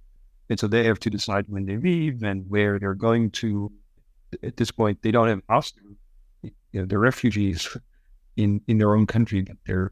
And 0.49 0.61
so 0.61 0.69
they 0.69 0.85
have 0.85 1.01
to 1.01 1.11
decide 1.11 1.47
when 1.49 1.67
they 1.67 1.77
leave 1.77 2.23
and 2.23 2.49
where 2.49 2.79
they're 2.79 2.95
going 3.09 3.33
to. 3.43 3.73
At 4.45 4.57
this 4.57 4.71
point, 4.71 5.03
they 5.03 5.11
don't 5.11 5.29
have 5.29 5.43
house. 5.49 5.73
You 6.43 6.53
know, 6.75 6.87
they're 6.87 7.01
refugees 7.01 7.77
in 8.37 8.61
in 8.69 8.79
their 8.79 8.95
own 8.95 9.07
country, 9.07 9.43
but 9.43 9.57
they're 9.67 9.91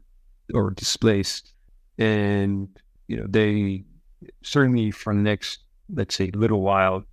or 0.53 0.71
displaced, 0.71 1.53
and 1.97 2.67
you 3.07 3.17
know 3.17 3.25
they 3.27 3.83
certainly 4.41 4.91
for 4.91 5.13
the 5.13 5.21
next 5.21 5.59
let's 5.93 6.15
say 6.15 6.31
little 6.33 6.61
while, 6.61 7.03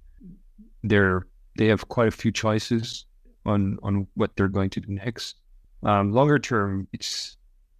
they're 0.82 1.26
they 1.58 1.66
have 1.66 1.88
quite 1.88 2.08
a 2.08 2.12
few 2.12 2.32
choices 2.32 3.06
on 3.44 3.78
on 3.82 4.06
what 4.14 4.34
they're 4.36 4.48
going 4.48 4.70
to 4.70 4.80
do 4.80 4.92
next. 4.92 5.36
Um, 5.82 6.12
longer 6.12 6.38
term, 6.38 6.86
it's 6.92 7.36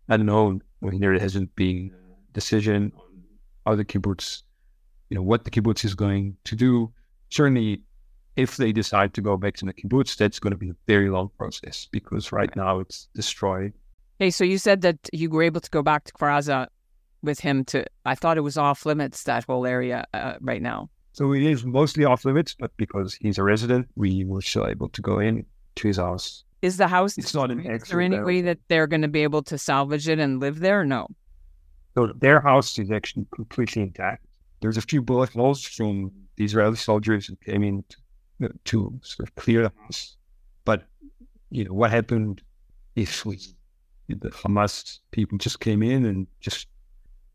unknown. 0.08 0.62
Mean, 0.80 1.00
there 1.00 1.18
hasn't 1.18 1.54
been 1.54 1.94
decision 2.32 2.92
on 2.96 3.22
how 3.64 3.76
the 3.76 3.84
kibbutz, 3.84 4.42
you 5.10 5.14
know, 5.14 5.22
what 5.22 5.44
the 5.44 5.50
kibbutz 5.50 5.84
is 5.84 5.94
going 5.94 6.36
to 6.44 6.56
do. 6.56 6.92
Certainly, 7.30 7.82
if 8.36 8.56
they 8.56 8.72
decide 8.72 9.14
to 9.14 9.20
go 9.20 9.36
back 9.36 9.54
to 9.56 9.64
the 9.66 9.72
kibbutz, 9.72 10.16
that's 10.16 10.40
going 10.40 10.50
to 10.50 10.56
be 10.56 10.70
a 10.70 10.76
very 10.86 11.08
long 11.08 11.30
process 11.38 11.86
because 11.92 12.32
right 12.32 12.54
now 12.56 12.80
it's 12.80 13.08
destroyed. 13.14 13.72
Hey, 14.22 14.30
so 14.30 14.44
you 14.44 14.56
said 14.56 14.82
that 14.82 15.10
you 15.12 15.28
were 15.30 15.42
able 15.42 15.60
to 15.60 15.70
go 15.70 15.82
back 15.82 16.04
to 16.04 16.12
Kfar 16.12 16.38
Aza 16.38 16.68
with 17.22 17.40
him 17.40 17.64
to. 17.64 17.84
I 18.06 18.14
thought 18.14 18.38
it 18.38 18.42
was 18.42 18.56
off 18.56 18.86
limits 18.86 19.24
that 19.24 19.42
whole 19.42 19.66
area 19.66 20.06
uh, 20.14 20.34
right 20.40 20.62
now. 20.62 20.90
So 21.12 21.32
it 21.32 21.42
is 21.42 21.64
mostly 21.64 22.04
off 22.04 22.24
limits, 22.24 22.54
but 22.56 22.70
because 22.76 23.14
he's 23.14 23.36
a 23.36 23.42
resident, 23.42 23.88
we 23.96 24.24
were 24.24 24.40
still 24.40 24.68
able 24.68 24.90
to 24.90 25.02
go 25.02 25.18
in 25.18 25.44
to 25.74 25.88
his 25.88 25.96
house. 25.96 26.44
Is 26.62 26.76
the 26.76 26.86
house? 26.86 27.18
It's 27.18 27.34
not 27.34 27.50
an 27.50 27.66
Is 27.66 27.88
there 27.88 28.00
any 28.00 28.20
way 28.20 28.42
that 28.42 28.58
they're 28.68 28.86
going 28.86 29.02
to 29.02 29.08
be 29.08 29.24
able 29.24 29.42
to 29.42 29.58
salvage 29.58 30.06
it 30.06 30.20
and 30.20 30.38
live 30.38 30.60
there? 30.60 30.84
No. 30.84 31.08
So 31.96 32.12
their 32.16 32.40
house 32.40 32.78
is 32.78 32.92
actually 32.92 33.26
completely 33.34 33.82
intact. 33.82 34.24
There's 34.60 34.76
a 34.76 34.82
few 34.82 35.02
bullet 35.02 35.30
holes 35.30 35.64
from 35.64 36.12
the 36.36 36.44
Israeli 36.44 36.76
soldiers 36.76 37.26
who 37.26 37.34
came 37.44 37.64
in 37.64 37.84
to, 38.38 38.50
to 38.66 39.00
sort 39.02 39.28
of 39.28 39.34
clear 39.34 39.62
the 39.62 39.72
house. 39.82 40.16
But, 40.64 40.84
you 41.50 41.64
know, 41.64 41.72
what 41.72 41.90
happened 41.90 42.40
if 42.94 43.26
we, 43.26 43.40
the 44.08 44.30
Hamas 44.30 44.98
people 45.10 45.38
just 45.38 45.60
came 45.60 45.82
in 45.82 46.04
and 46.06 46.26
just 46.40 46.66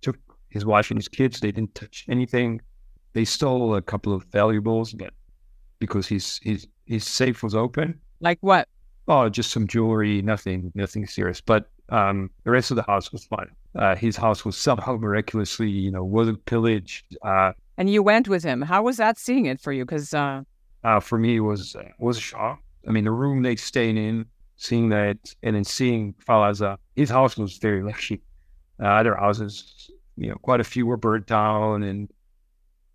took 0.01 0.17
his 0.50 0.65
wife 0.65 0.89
and 0.91 0.97
his 0.97 1.07
kids. 1.07 1.39
They 1.39 1.51
didn't 1.51 1.75
touch 1.75 2.05
anything. 2.09 2.62
They 3.13 3.25
stole 3.25 3.75
a 3.75 3.81
couple 3.81 4.13
of 4.13 4.24
valuables, 4.25 4.93
but 4.93 5.12
because 5.79 6.07
his, 6.07 6.39
his, 6.43 6.67
his 6.86 7.05
safe 7.05 7.43
was 7.43 7.55
open, 7.55 8.00
Like 8.19 8.38
what? 8.41 8.67
Oh, 9.07 9.29
just 9.29 9.51
some 9.51 9.67
jewelry, 9.67 10.21
nothing, 10.21 10.71
nothing 10.75 11.07
serious. 11.07 11.39
But 11.39 11.69
um, 11.89 12.29
the 12.43 12.51
rest 12.51 12.71
of 12.71 12.75
the 12.75 12.83
house 12.83 13.12
was 13.12 13.24
fine. 13.25 13.50
Uh, 13.75 13.95
his 13.95 14.17
house 14.17 14.43
was 14.43 14.57
somehow 14.57 14.97
miraculously, 14.97 15.69
you 15.69 15.91
know, 15.91 16.03
wasn't 16.03 16.43
pillaged. 16.45 17.15
Uh, 17.21 17.53
And 17.77 17.89
you 17.89 18.03
went 18.03 18.27
with 18.27 18.43
him. 18.43 18.62
How 18.62 18.83
was 18.83 18.97
that 18.97 19.17
seeing 19.17 19.45
it 19.45 19.62
for 19.62 19.71
you? 19.71 19.86
Because 19.86 20.13
uh, 20.13 20.41
uh, 20.83 21.00
for 21.00 21.17
me, 21.17 21.38
it 21.38 21.39
was 21.41 21.75
uh, 21.75 21.83
was 22.00 22.17
a 22.17 22.21
shock. 22.21 22.59
I 22.88 22.91
mean, 22.91 23.05
the 23.05 23.12
room 23.12 23.43
they 23.43 23.55
stayed 23.55 23.97
in, 23.97 24.25
seeing 24.57 24.89
that, 24.89 25.17
and 25.43 25.55
then 25.55 25.63
seeing 25.63 26.13
Kfar 26.13 26.51
Aza, 26.51 26.77
his 26.95 27.09
house 27.09 27.37
was 27.37 27.57
very 27.57 27.83
lucky. 27.83 28.21
Uh, 28.81 28.87
other 28.87 29.15
houses, 29.15 29.89
you 30.17 30.29
know, 30.29 30.35
quite 30.35 30.59
a 30.59 30.63
few 30.63 30.85
were 30.85 30.97
burnt 30.97 31.27
down, 31.27 31.83
and 31.83 32.09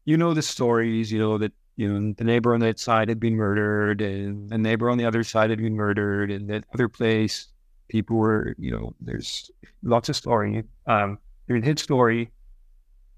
you 0.04 0.16
know 0.16 0.34
the 0.34 0.42
stories. 0.42 1.10
You 1.10 1.18
know 1.18 1.38
that 1.38 1.52
you 1.76 1.92
know 1.92 2.14
the 2.16 2.24
neighbor 2.24 2.54
on 2.54 2.60
that 2.60 2.78
side 2.78 3.08
had 3.08 3.20
been 3.20 3.36
murdered, 3.36 4.00
and 4.00 4.50
the 4.50 4.58
neighbor 4.58 4.90
on 4.90 4.98
the 4.98 5.04
other 5.04 5.24
side 5.24 5.50
had 5.50 5.58
been 5.58 5.74
murdered, 5.74 6.30
and 6.30 6.50
that 6.50 6.64
other 6.74 6.88
place, 6.88 7.48
people 7.88 8.16
were, 8.16 8.54
you 8.58 8.70
know, 8.70 8.94
there's 9.00 9.50
lots 9.82 10.08
of 10.08 10.16
story. 10.16 10.64
Um, 10.86 11.18
in 11.48 11.62
his 11.62 11.80
story, 11.80 12.30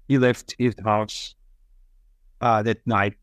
he 0.07 0.17
left 0.17 0.55
his 0.57 0.75
house 0.83 1.35
uh, 2.41 2.61
that 2.63 2.85
night, 2.85 3.15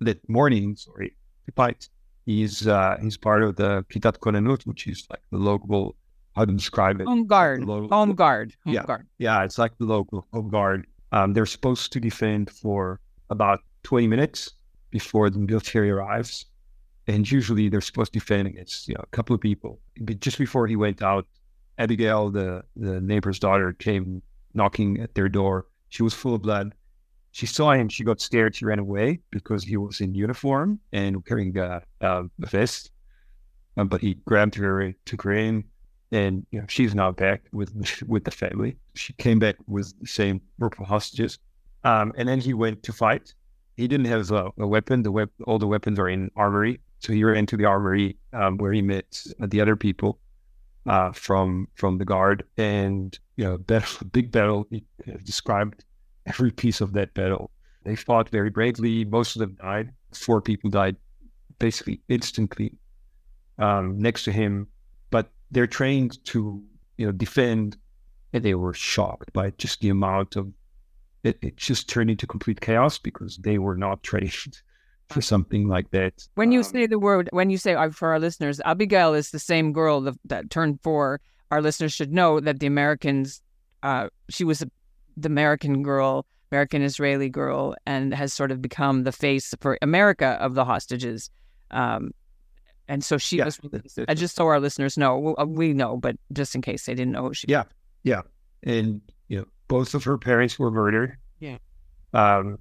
that 0.00 0.26
morning. 0.28 0.76
Sorry, 0.76 1.14
but 1.54 1.88
he's 2.32 2.54
uh, 2.78 2.94
he's 3.02 3.16
part 3.28 3.42
of 3.46 3.50
the 3.56 3.70
Kitat 3.90 4.16
Konenut, 4.24 4.62
which 4.70 4.82
is 4.92 5.06
like 5.12 5.24
the 5.32 5.38
local. 5.50 5.96
How 6.36 6.44
to 6.44 6.52
describe 6.52 7.00
it? 7.00 7.06
home 7.12 7.26
guard, 7.26 7.64
Lo- 7.64 7.88
home 7.88 8.14
guard, 8.14 8.48
home 8.64 8.74
Yeah. 8.74 8.84
guard. 8.90 9.04
Yeah, 9.26 9.42
it's 9.46 9.58
like 9.58 9.72
the 9.78 9.86
local 9.96 10.18
home 10.32 10.50
guard. 10.56 10.86
Um, 11.16 11.32
they're 11.34 11.52
supposed 11.56 11.90
to 11.94 11.98
defend 12.08 12.44
for 12.62 13.00
about 13.36 13.58
20 13.82 14.06
minutes 14.06 14.40
before 14.90 15.30
the 15.30 15.38
military 15.40 15.90
arrives. 15.90 16.46
And 17.08 17.28
usually 17.38 17.68
they're 17.68 17.80
supposed 17.90 18.12
to 18.12 18.18
defend 18.20 18.46
against, 18.52 18.86
you 18.88 18.94
know, 18.94 19.02
a 19.10 19.16
couple 19.16 19.34
of 19.34 19.40
people. 19.40 19.80
But 20.06 20.20
just 20.20 20.38
before 20.38 20.68
he 20.68 20.76
went 20.76 21.02
out, 21.02 21.26
Abigail, 21.78 22.30
the, 22.30 22.62
the 22.76 23.00
neighbor's 23.00 23.40
daughter, 23.40 23.72
came 23.72 24.22
knocking 24.54 25.00
at 25.00 25.14
their 25.16 25.28
door. 25.28 25.66
She 25.88 26.04
was 26.04 26.14
full 26.14 26.34
of 26.36 26.42
blood. 26.42 26.72
She 27.38 27.46
saw 27.46 27.70
him. 27.70 27.88
She 27.88 28.02
got 28.02 28.20
scared. 28.20 28.56
She 28.56 28.64
ran 28.64 28.80
away 28.80 29.20
because 29.30 29.62
he 29.62 29.76
was 29.76 30.00
in 30.00 30.12
uniform 30.12 30.80
and 30.90 31.22
wearing 31.30 31.56
a, 31.56 31.80
a 32.00 32.24
vest. 32.40 32.90
Um, 33.76 33.86
but 33.86 34.00
he 34.00 34.14
grabbed 34.26 34.56
her 34.56 34.92
took 35.04 35.22
her 35.22 35.30
in 35.30 35.62
and 36.10 36.44
you 36.50 36.58
know 36.58 36.66
she's 36.68 36.96
now 36.96 37.12
back 37.12 37.42
with 37.52 37.70
with 38.08 38.24
the 38.24 38.32
family. 38.32 38.76
She 38.94 39.12
came 39.12 39.38
back 39.38 39.54
with 39.68 39.94
the 40.00 40.08
same 40.08 40.40
group 40.58 40.80
of 40.80 40.88
hostages, 40.88 41.38
um, 41.84 42.12
and 42.16 42.28
then 42.28 42.40
he 42.40 42.54
went 42.54 42.82
to 42.82 42.92
fight. 42.92 43.32
He 43.76 43.86
didn't 43.86 44.06
have 44.06 44.32
a, 44.32 44.50
a 44.58 44.66
weapon. 44.66 45.04
The 45.04 45.30
all 45.46 45.60
the 45.60 45.68
weapons 45.68 46.00
are 46.00 46.08
in 46.08 46.32
armory, 46.34 46.80
so 46.98 47.12
he 47.12 47.22
ran 47.22 47.46
to 47.46 47.56
the 47.56 47.66
armory 47.66 48.16
um, 48.32 48.58
where 48.58 48.72
he 48.72 48.82
met 48.82 49.24
the 49.38 49.60
other 49.60 49.76
people 49.76 50.18
uh, 50.86 51.12
from 51.12 51.68
from 51.74 51.98
the 51.98 52.04
guard, 52.04 52.42
and 52.56 53.16
you 53.36 53.44
know, 53.44 53.58
battle, 53.58 54.08
big 54.12 54.32
battle. 54.32 54.66
He 54.70 54.82
uh, 55.06 55.18
described 55.22 55.84
every 56.28 56.50
piece 56.50 56.80
of 56.80 56.92
that 56.92 57.14
battle. 57.14 57.50
They 57.84 57.96
fought 57.96 58.28
very 58.28 58.50
bravely. 58.50 59.04
Most 59.04 59.36
of 59.36 59.40
them 59.40 59.56
died. 59.60 59.92
Four 60.14 60.40
people 60.40 60.70
died 60.70 60.96
basically 61.58 62.00
instantly 62.08 62.72
um, 63.58 63.98
next 63.98 64.24
to 64.24 64.32
him 64.32 64.68
but 65.10 65.30
they're 65.50 65.66
trained 65.66 66.24
to 66.26 66.62
you 66.98 67.06
know 67.06 67.12
defend 67.12 67.76
and 68.32 68.44
they 68.44 68.54
were 68.54 68.74
shocked 68.74 69.32
by 69.32 69.50
just 69.58 69.80
the 69.80 69.88
amount 69.88 70.36
of 70.36 70.52
it, 71.24 71.38
it 71.42 71.56
just 71.56 71.88
turned 71.88 72.10
into 72.10 72.26
complete 72.26 72.60
chaos 72.60 72.98
because 72.98 73.38
they 73.38 73.58
were 73.58 73.76
not 73.76 74.02
trained 74.10 74.60
for 75.08 75.20
something 75.20 75.66
like 75.66 75.90
that 75.90 76.12
When 76.34 76.52
you 76.52 76.60
Um, 76.60 76.64
say 76.64 76.86
the 76.86 76.98
word, 76.98 77.28
when 77.32 77.48
you 77.50 77.56
say 77.58 77.74
uh, 77.74 77.90
for 77.90 78.10
our 78.12 78.20
listeners, 78.20 78.60
Abigail 78.64 79.14
is 79.14 79.30
the 79.30 79.38
same 79.38 79.72
girl 79.72 80.02
that, 80.02 80.14
that 80.26 80.50
turned 80.50 80.80
four. 80.82 81.20
Our 81.50 81.62
listeners 81.62 81.94
should 81.94 82.12
know 82.12 82.40
that 82.40 82.60
the 82.60 82.66
Americans, 82.66 83.40
uh, 83.82 84.10
she 84.28 84.44
was 84.44 84.60
a, 84.62 84.70
the 85.22 85.28
American 85.28 85.82
girl, 85.82 86.26
American 86.52 86.82
Israeli 86.82 87.28
girl, 87.28 87.74
and 87.86 88.14
has 88.14 88.32
sort 88.32 88.50
of 88.50 88.60
become 88.62 89.04
the 89.04 89.12
face 89.12 89.54
for 89.60 89.78
America 89.82 90.36
of 90.40 90.54
the 90.54 90.64
hostages. 90.64 91.30
Um, 91.70 92.12
and 92.88 93.04
so 93.04 93.18
she 93.18 93.36
Yeah, 93.38 93.44
was. 93.46 93.58
that's- 93.58 93.94
that's 93.94 94.10
I 94.10 94.14
just 94.14 94.34
so 94.34 94.46
our 94.46 94.58
listeners 94.60 94.96
know, 94.96 95.18
we- 95.36 95.70
uh, 95.70 95.74
know, 95.74 95.96
but 95.96 96.16
just 96.32 96.54
in 96.54 96.62
case 96.62 96.86
they 96.86 96.94
didn't 96.94 97.12
know 97.12 97.24
who 97.28 97.34
she. 97.34 97.46
Yeah. 97.48 97.64
Yeah. 98.02 98.22
And 98.62 99.00
you 99.28 99.38
know 99.40 99.46
both 99.68 99.94
of 99.94 100.04
her 100.04 100.16
parents 100.16 100.58
were 100.58 100.70
murdered. 100.70 101.16
Yeah. 101.40 101.58
Um, 102.14 102.58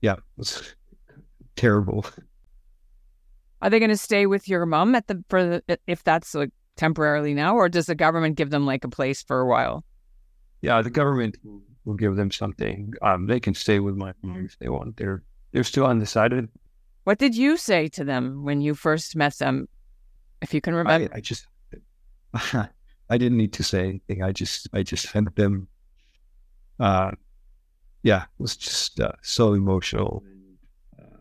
yeah, 0.00 0.14
it 0.14 0.22
was 0.36 0.74
terrible. 1.56 2.04
Are 3.62 3.70
they 3.70 3.78
going 3.78 3.90
to 3.90 3.96
stay 3.96 4.26
with 4.26 4.48
your 4.48 4.66
mom 4.66 4.94
at 4.94 5.06
the 5.08 5.22
for 5.28 5.44
the, 5.44 5.78
if 5.86 6.04
that's 6.04 6.34
like 6.34 6.50
temporarily 6.76 7.34
now, 7.34 7.56
or 7.56 7.68
does 7.68 7.86
the 7.86 7.94
government 7.94 8.36
give 8.36 8.50
them 8.50 8.66
like 8.66 8.84
a 8.84 8.88
place 8.88 9.22
for 9.22 9.40
a 9.40 9.46
while? 9.46 9.84
Yeah, 10.60 10.82
the 10.82 10.90
government 10.90 11.36
will 11.84 11.94
give 11.94 12.16
them 12.16 12.30
something. 12.30 12.92
Um, 13.02 13.26
they 13.26 13.40
can 13.40 13.54
stay 13.54 13.78
with 13.80 13.96
my 13.96 14.12
mom 14.22 14.44
if 14.44 14.58
they 14.58 14.68
want. 14.68 14.96
They're 14.96 15.22
they're 15.52 15.64
still 15.64 15.86
undecided. 15.86 16.48
What 17.04 17.18
did 17.18 17.34
you 17.34 17.56
say 17.56 17.88
to 17.88 18.04
them 18.04 18.44
when 18.44 18.60
you 18.60 18.74
first 18.74 19.16
met 19.16 19.38
them? 19.38 19.68
If 20.42 20.52
you 20.52 20.60
can 20.60 20.74
remember, 20.74 21.08
I, 21.14 21.18
I 21.18 21.20
just 21.20 21.46
I 23.10 23.18
didn't 23.18 23.38
need 23.38 23.52
to 23.54 23.62
say 23.62 23.88
anything. 23.88 24.22
I 24.22 24.32
just 24.32 24.68
I 24.72 24.82
just 24.82 25.08
sent 25.08 25.34
them. 25.36 25.68
Uh, 26.78 27.12
yeah, 28.02 28.22
it 28.22 28.42
was 28.42 28.56
just 28.56 29.00
uh, 29.00 29.12
so 29.22 29.54
emotional. 29.54 30.22
Uh, 30.98 31.18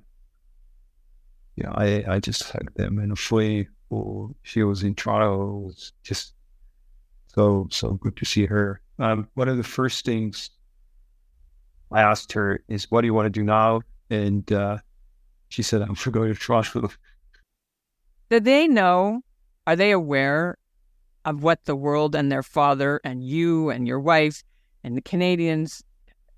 yeah, 1.56 1.72
I 1.72 2.04
I 2.08 2.20
just 2.20 2.44
hugged 2.52 2.76
them 2.76 3.00
and 3.00 3.18
Foy, 3.18 3.68
who 3.90 4.36
she 4.44 4.64
was 4.64 4.84
in 4.84 4.96
Toronto, 4.96 5.62
it 5.62 5.66
was 5.68 5.94
just 6.04 6.34
so 7.34 7.68
so 7.72 7.94
good 7.94 8.16
to 8.18 8.26
see 8.26 8.46
her. 8.46 8.82
Um, 9.00 9.28
one 9.36 9.48
of 9.50 9.58
the 9.58 9.64
first 9.64 10.06
things 10.06 10.50
I 11.92 12.02
asked 12.02 12.32
her 12.34 12.64
is, 12.68 12.90
"What 12.90 13.02
do 13.02 13.08
you 13.08 13.14
want 13.14 13.28
to 13.28 13.40
do 13.40 13.44
now?" 13.44 13.82
And 14.10 14.52
uh, 14.52 14.78
she 15.50 15.64
said, 15.64 15.82
"I'm 15.82 15.96
for 15.96 16.12
going 16.12 16.34
to 16.34 16.40
Toronto." 16.40 16.90
Do 18.30 18.40
they 18.40 18.68
know? 18.68 19.22
Are 19.66 19.76
they 19.76 19.92
aware 19.92 20.58
of 21.26 21.44
what 21.44 21.66
the 21.66 21.76
world 21.76 22.16
and 22.16 22.32
their 22.32 22.44
father 22.44 23.02
and 23.04 23.24
you 23.24 23.70
and 23.70 23.88
your 23.88 24.00
wife 24.00 24.44
and 24.84 24.96
the 24.96 25.02
Canadians 25.02 25.84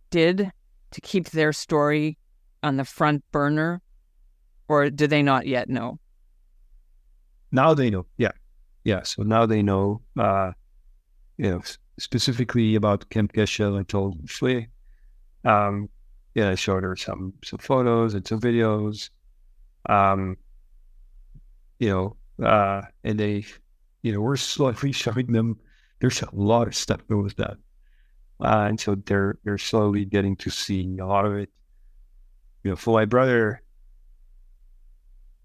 did 0.09 0.51
to 0.91 1.01
keep 1.01 1.29
their 1.29 1.53
story 1.53 2.17
on 2.63 2.77
the 2.77 2.85
front 2.85 3.23
burner? 3.31 3.81
Or 4.67 4.89
do 4.89 5.07
they 5.07 5.23
not 5.23 5.47
yet 5.47 5.69
know? 5.69 5.99
Now 7.51 7.73
they 7.73 7.89
know. 7.89 8.05
Yeah. 8.17 8.31
Yeah. 8.83 9.03
So 9.03 9.23
now 9.23 9.45
they 9.45 9.61
know, 9.61 10.01
uh, 10.17 10.51
you 11.37 11.49
know, 11.49 11.61
specifically 11.99 12.75
about 12.75 13.09
Camp 13.09 13.33
Gesher. 13.33 13.79
I 13.79 13.83
told 13.83 14.29
Fui. 14.29 14.67
Um, 15.45 15.89
yeah, 16.35 16.49
I 16.49 16.55
showed 16.55 16.83
her 16.83 16.95
some 16.95 17.33
some 17.43 17.59
photos 17.59 18.13
and 18.13 18.27
some 18.27 18.39
videos. 18.39 19.09
Um, 19.87 20.37
you 21.79 21.89
know, 21.89 22.45
uh, 22.45 22.81
and 23.03 23.19
they, 23.19 23.45
you 24.01 24.13
know, 24.13 24.21
we're 24.21 24.37
slowly 24.37 24.91
showing 25.03 25.31
them. 25.31 25.57
There's 25.99 26.21
a 26.21 26.29
lot 26.33 26.67
of 26.67 26.75
stuff 26.75 27.01
that 27.07 27.17
was 27.17 27.33
done, 27.33 27.57
uh, 28.41 28.67
and 28.69 28.79
so 28.79 28.95
they're 28.95 29.37
they're 29.43 29.57
slowly 29.57 30.05
getting 30.05 30.35
to 30.37 30.49
see 30.49 30.97
a 30.99 31.05
lot 31.05 31.25
of 31.25 31.35
it. 31.35 31.49
You 32.63 32.71
know, 32.71 32.75
for 32.75 32.93
my 32.93 33.05
brother, 33.05 33.61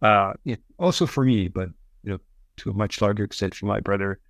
uh, 0.02 0.34
yeah, 0.44 0.56
also 0.78 1.06
for 1.06 1.24
me, 1.24 1.48
but 1.48 1.70
you 2.02 2.12
know, 2.12 2.18
to 2.58 2.70
a 2.70 2.74
much 2.74 3.00
larger 3.00 3.24
extent 3.24 3.54
for 3.54 3.66
my 3.66 3.80
brother, 3.80 4.20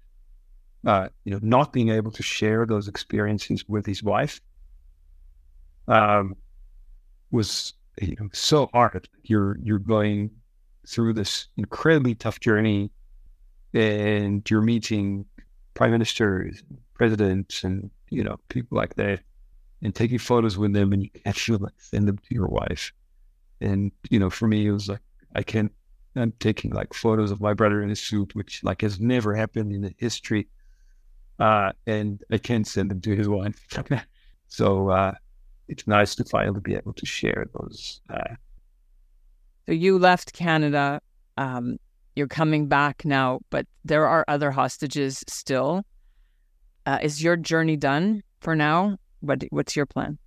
uh, 0.86 1.08
you 1.24 1.32
know, 1.32 1.40
not 1.42 1.72
being 1.72 1.88
able 1.90 2.10
to 2.12 2.22
share 2.22 2.66
those 2.66 2.88
experiences 2.88 3.64
with 3.68 3.86
his 3.86 4.02
wife, 4.02 4.40
um, 5.88 6.36
was 7.30 7.72
you 8.00 8.16
know, 8.20 8.28
so 8.32 8.68
hard. 8.72 9.08
You're 9.22 9.58
you're 9.62 9.78
going 9.78 10.30
through 10.86 11.14
this 11.14 11.48
incredibly 11.56 12.14
tough 12.14 12.40
journey, 12.40 12.90
and 13.72 14.48
you're 14.50 14.62
meeting 14.62 15.24
prime 15.74 15.90
ministers, 15.90 16.62
presidents, 16.94 17.64
and 17.64 17.90
you 18.10 18.22
know 18.22 18.38
people 18.48 18.76
like 18.76 18.94
that, 18.96 19.20
and 19.82 19.94
taking 19.94 20.18
photos 20.18 20.58
with 20.58 20.72
them, 20.72 20.92
and 20.92 21.04
you 21.04 21.10
actually 21.24 21.58
like 21.60 21.72
send 21.78 22.08
them 22.08 22.18
to 22.18 22.34
your 22.34 22.48
wife. 22.48 22.92
And 23.60 23.92
you 24.10 24.18
know, 24.18 24.30
for 24.30 24.48
me, 24.48 24.66
it 24.66 24.72
was 24.72 24.88
like 24.88 25.00
I 25.34 25.42
can't. 25.42 25.72
I'm 26.16 26.32
taking 26.38 26.70
like 26.70 26.94
photos 26.94 27.32
of 27.32 27.40
my 27.40 27.54
brother 27.54 27.82
in 27.82 27.90
a 27.90 27.96
suit, 27.96 28.36
which 28.36 28.62
like 28.62 28.82
has 28.82 29.00
never 29.00 29.34
happened 29.34 29.72
in 29.72 29.80
the 29.80 29.92
history, 29.98 30.46
uh, 31.38 31.72
and 31.86 32.22
I 32.30 32.38
can't 32.38 32.66
send 32.66 32.90
them 32.90 33.00
to 33.02 33.16
his 33.16 33.28
wife. 33.28 33.60
so 34.48 34.90
uh, 34.90 35.12
it's 35.68 35.86
nice 35.86 36.14
to 36.16 36.24
finally 36.24 36.60
be 36.60 36.74
able 36.74 36.92
to 36.94 37.06
share 37.06 37.46
those. 37.58 38.00
Uh, 38.10 38.34
so 39.66 39.72
you 39.72 39.98
left 39.98 40.32
Canada. 40.32 41.00
Um, 41.36 41.78
you're 42.16 42.28
coming 42.28 42.68
back 42.68 43.04
now, 43.04 43.40
but 43.50 43.66
there 43.84 44.06
are 44.06 44.24
other 44.28 44.50
hostages 44.50 45.24
still. 45.26 45.84
Uh, 46.86 46.98
is 47.02 47.22
your 47.22 47.36
journey 47.36 47.76
done 47.76 48.22
for 48.40 48.54
now? 48.54 48.96
What 49.20 49.42
What's 49.50 49.74
your 49.74 49.86
plan? 49.86 50.18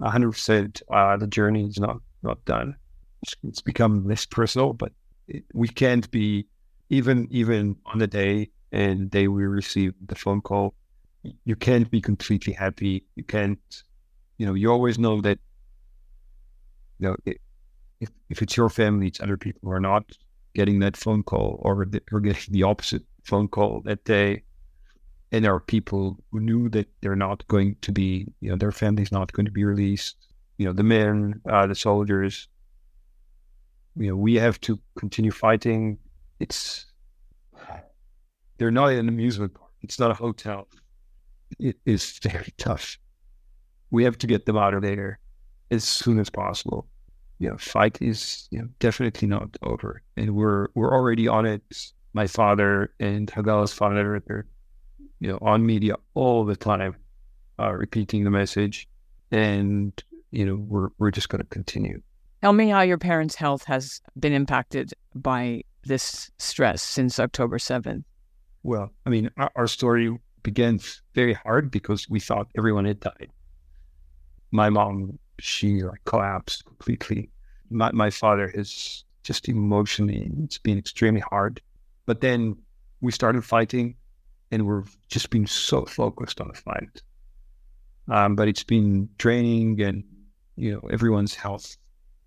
hundred 0.00 0.32
percent. 0.32 0.82
Uh, 0.90 1.16
the 1.18 1.26
journey 1.26 1.66
is 1.66 1.78
not 1.78 1.98
not 2.22 2.42
done. 2.46 2.74
It's, 3.22 3.36
it's 3.44 3.60
become 3.60 4.08
less 4.08 4.24
personal, 4.24 4.72
but 4.72 4.92
it, 5.28 5.44
we 5.52 5.68
can't 5.68 6.10
be 6.10 6.46
even 6.88 7.28
even 7.30 7.76
on 7.84 7.98
the 7.98 8.06
day 8.06 8.50
and 8.72 9.10
they 9.10 9.28
will 9.28 9.46
receive 9.46 9.94
the 10.06 10.14
phone 10.14 10.40
call. 10.40 10.74
You 11.44 11.56
can't 11.56 11.90
be 11.90 12.00
completely 12.00 12.52
happy. 12.52 13.04
You 13.14 13.24
can't 13.24 13.84
you 14.40 14.46
know, 14.46 14.54
you 14.54 14.72
always 14.72 14.98
know 14.98 15.20
that, 15.20 15.38
you 16.98 17.08
know, 17.08 17.16
it, 17.26 17.36
if, 18.00 18.08
if 18.30 18.40
it's 18.40 18.56
your 18.56 18.70
family, 18.70 19.06
it's 19.06 19.20
other 19.20 19.36
people 19.36 19.60
who 19.62 19.70
are 19.70 19.80
not 19.80 20.04
getting 20.54 20.78
that 20.78 20.96
phone 20.96 21.22
call 21.22 21.60
or, 21.60 21.84
the, 21.84 22.00
or 22.10 22.20
getting 22.20 22.54
the 22.54 22.62
opposite 22.62 23.02
phone 23.24 23.48
call 23.48 23.82
that 23.84 24.02
day. 24.06 24.42
And 25.30 25.44
there 25.44 25.54
are 25.54 25.60
people 25.60 26.16
who 26.32 26.40
knew 26.40 26.70
that 26.70 26.88
they're 27.02 27.16
not 27.16 27.46
going 27.48 27.76
to 27.82 27.92
be, 27.92 28.28
you 28.40 28.48
know, 28.48 28.56
their 28.56 28.72
family's 28.72 29.12
not 29.12 29.30
going 29.34 29.44
to 29.44 29.52
be 29.52 29.64
released. 29.64 30.16
You 30.56 30.64
know, 30.64 30.72
the 30.72 30.84
men, 30.84 31.42
uh, 31.46 31.66
the 31.66 31.74
soldiers, 31.74 32.48
you 33.94 34.08
know, 34.08 34.16
we 34.16 34.36
have 34.36 34.58
to 34.62 34.78
continue 34.96 35.32
fighting. 35.32 35.98
It's, 36.38 36.86
they're 38.60 38.70
not 38.70 38.92
an 38.92 39.08
amusement 39.08 39.54
park. 39.54 39.72
It's 39.82 39.98
not 39.98 40.12
a 40.12 40.14
hotel. 40.14 40.68
It 41.58 41.78
is 41.84 42.20
very 42.22 42.54
tough 42.58 42.96
we 43.90 44.04
have 44.04 44.18
to 44.18 44.26
get 44.26 44.46
them 44.46 44.56
out 44.56 44.74
of 44.74 44.82
there 44.82 45.18
as 45.70 45.84
soon 45.84 46.18
as 46.18 46.30
possible. 46.30 46.86
You 47.38 47.50
know, 47.50 47.56
fight 47.56 48.00
is 48.00 48.48
you 48.50 48.60
know 48.60 48.68
definitely 48.78 49.28
not 49.28 49.56
over, 49.62 50.02
and 50.16 50.34
we're 50.34 50.68
we're 50.74 50.92
already 50.92 51.26
on 51.26 51.46
it. 51.46 51.62
My 52.12 52.26
father 52.26 52.92
and 53.00 53.30
Hagala's 53.30 53.72
father, 53.72 54.22
they're 54.26 54.46
you 55.20 55.28
know 55.28 55.38
on 55.40 55.64
media 55.64 55.94
all 56.14 56.44
the 56.44 56.56
time, 56.56 56.96
uh, 57.58 57.72
repeating 57.72 58.24
the 58.24 58.30
message, 58.30 58.88
and 59.30 59.92
you 60.30 60.44
know 60.44 60.56
we're 60.56 60.88
we're 60.98 61.10
just 61.10 61.28
going 61.28 61.42
to 61.42 61.48
continue. 61.48 62.02
Tell 62.42 62.52
me 62.52 62.68
how 62.68 62.82
your 62.82 62.98
parents' 62.98 63.34
health 63.34 63.64
has 63.64 64.00
been 64.18 64.32
impacted 64.32 64.92
by 65.14 65.62
this 65.84 66.30
stress 66.38 66.82
since 66.82 67.18
October 67.18 67.58
seventh. 67.58 68.04
Well, 68.62 68.90
I 69.06 69.10
mean, 69.10 69.30
our, 69.36 69.50
our 69.56 69.66
story 69.66 70.16
began 70.42 70.80
very 71.14 71.34
hard 71.34 71.70
because 71.70 72.08
we 72.08 72.20
thought 72.20 72.48
everyone 72.56 72.84
had 72.84 73.00
died 73.00 73.30
my 74.50 74.70
mom, 74.70 75.18
she 75.38 75.82
like 75.82 76.04
collapsed 76.04 76.64
completely. 76.64 77.30
My, 77.70 77.90
my 77.92 78.10
father 78.10 78.48
has 78.54 79.04
just 79.22 79.48
emotionally, 79.48 80.30
it's 80.44 80.58
been 80.58 80.78
extremely 80.78 81.20
hard. 81.20 81.60
But 82.06 82.20
then 82.20 82.56
we 83.00 83.12
started 83.12 83.44
fighting 83.44 83.96
and 84.50 84.66
we're 84.66 84.84
just 85.08 85.30
been 85.30 85.46
so 85.46 85.84
focused 85.84 86.40
on 86.40 86.48
the 86.48 86.54
fight. 86.54 87.02
Um, 88.08 88.34
but 88.34 88.48
it's 88.48 88.64
been 88.64 89.08
draining 89.18 89.80
and, 89.80 90.02
you 90.56 90.72
know, 90.72 90.80
everyone's 90.90 91.34
health 91.34 91.76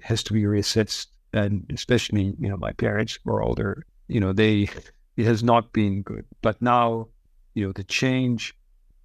has 0.01 0.23
to 0.23 0.33
be 0.33 0.43
reassessed. 0.43 1.07
And 1.33 1.65
especially, 1.73 2.35
you 2.39 2.47
know, 2.47 2.57
my 2.57 2.71
parents 2.71 3.19
were 3.25 3.41
older, 3.43 3.85
you 4.07 4.19
know, 4.19 4.31
they, 4.31 4.69
it 5.17 5.25
has 5.25 5.43
not 5.43 5.73
been 5.73 6.01
good. 6.01 6.25
But 6.41 6.61
now, 6.61 7.07
you 7.53 7.65
know, 7.65 7.71
the 7.71 7.83
change 7.83 8.55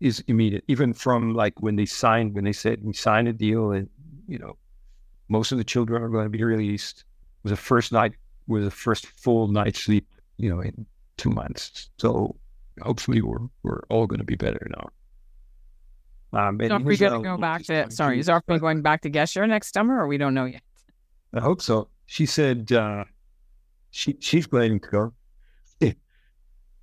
is 0.01 0.23
immediate. 0.29 0.64
Even 0.68 0.92
from 0.92 1.35
like 1.35 1.61
when 1.61 1.77
they 1.77 1.87
signed, 1.87 2.35
when 2.35 2.44
they 2.44 2.53
said 2.53 2.81
we 2.83 2.92
signed 2.92 3.29
a 3.29 3.33
deal 3.33 3.73
and 3.73 3.88
you 4.27 4.38
know 4.38 4.57
most 5.29 5.53
of 5.53 5.59
the 5.59 5.64
children 5.64 6.03
are 6.03 6.09
going 6.09 6.25
to 6.25 6.31
be 6.31 6.42
released. 6.42 7.05
was 7.42 7.51
the 7.51 7.57
first 7.57 7.92
night 7.92 8.14
was 8.47 8.64
the 8.64 8.71
first 8.71 9.07
full 9.07 9.49
night's 9.49 9.81
sleep, 9.81 10.07
you 10.38 10.49
know, 10.49 10.61
in 10.61 10.87
two 11.16 11.31
months. 11.31 11.90
So 11.99 12.37
hopefully 12.83 13.21
we're 13.21 13.47
we're 13.62 13.83
all 13.90 14.07
going 14.07 14.21
to 14.21 14.25
be 14.25 14.37
better 14.37 14.66
now. 14.71 14.88
Um, 16.31 16.61
and 16.61 16.85
we 16.85 16.97
going 16.97 17.12
to 17.12 17.21
go 17.21 17.38
back 17.38 17.64
to 17.64 17.90
sorry, 17.90 18.18
is 18.18 18.29
Arfman 18.29 18.61
going 18.61 18.83
back 18.83 19.03
to 19.03 19.11
Gesher 19.11 19.49
next 19.49 19.73
summer, 19.73 19.99
or 20.01 20.07
we 20.07 20.18
don't 20.18 20.35
know 20.35 20.44
yet? 20.44 20.62
I 21.35 21.40
hope 21.40 21.62
so. 21.62 21.88
She 22.07 22.27
said 22.27 22.73
uh, 22.73 23.05
she 23.90 24.16
she's 24.21 24.47
planning 24.47 24.81
to 24.81 24.88
go. 24.88 25.12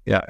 Yeah. 0.06 0.26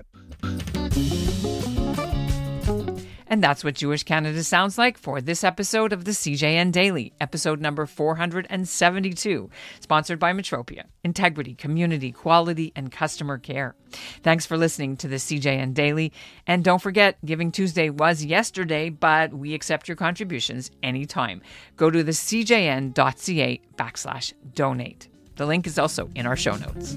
And 3.28 3.44
that's 3.44 3.64
what 3.64 3.76
Jewish 3.76 4.04
Canada 4.04 4.44
sounds 4.44 4.78
like 4.78 4.98
for 4.98 5.20
this 5.20 5.44
episode 5.44 5.92
of 5.92 6.06
the 6.06 6.12
CJN 6.12 6.72
Daily, 6.72 7.12
episode 7.20 7.60
number 7.60 7.86
472, 7.86 9.50
sponsored 9.80 10.20
by 10.20 10.32
Metropia, 10.32 10.84
integrity, 11.04 11.56
community, 11.56 12.12
quality, 12.12 12.72
and 12.76 12.92
customer 12.92 13.38
care. 13.38 13.76
Thanks 14.22 14.46
for 14.46 14.58
listening 14.58 14.96
to 14.98 15.08
the 15.08 15.16
CJN 15.16 15.74
Daily. 15.74 16.14
And 16.46 16.64
don't 16.64 16.82
forget, 16.82 17.18
Giving 17.26 17.52
Tuesday 17.52 17.90
was 17.90 18.24
yesterday, 18.24 18.90
but 18.90 19.34
we 19.34 19.54
accept 19.54 19.88
your 19.88 19.98
contributions 19.98 20.70
anytime. 20.84 21.42
Go 21.78 21.90
to 21.90 22.04
the 22.04 22.12
cjn.ca 22.12 23.62
backslash 23.76 24.34
donate. 24.54 25.10
The 25.36 25.46
link 25.46 25.68
is 25.68 25.80
also 25.80 26.10
in 26.16 26.26
our 26.26 26.38
show 26.38 26.56
notes. 26.56 26.96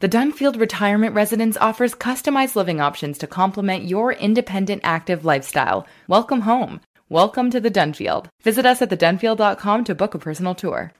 The 0.00 0.08
Dunfield 0.08 0.58
Retirement 0.58 1.14
Residence 1.14 1.56
offers 1.56 1.94
customized 1.94 2.56
living 2.56 2.80
options 2.80 3.16
to 3.18 3.28
complement 3.28 3.84
your 3.84 4.12
independent 4.12 4.80
active 4.82 5.24
lifestyle. 5.24 5.86
Welcome 6.08 6.40
home. 6.40 6.80
Welcome 7.08 7.48
to 7.52 7.60
the 7.60 7.70
Dunfield. 7.70 8.26
Visit 8.42 8.66
us 8.66 8.82
at 8.82 8.90
thedunfield.com 8.90 9.84
to 9.84 9.94
book 9.94 10.14
a 10.14 10.18
personal 10.18 10.56
tour. 10.56 10.90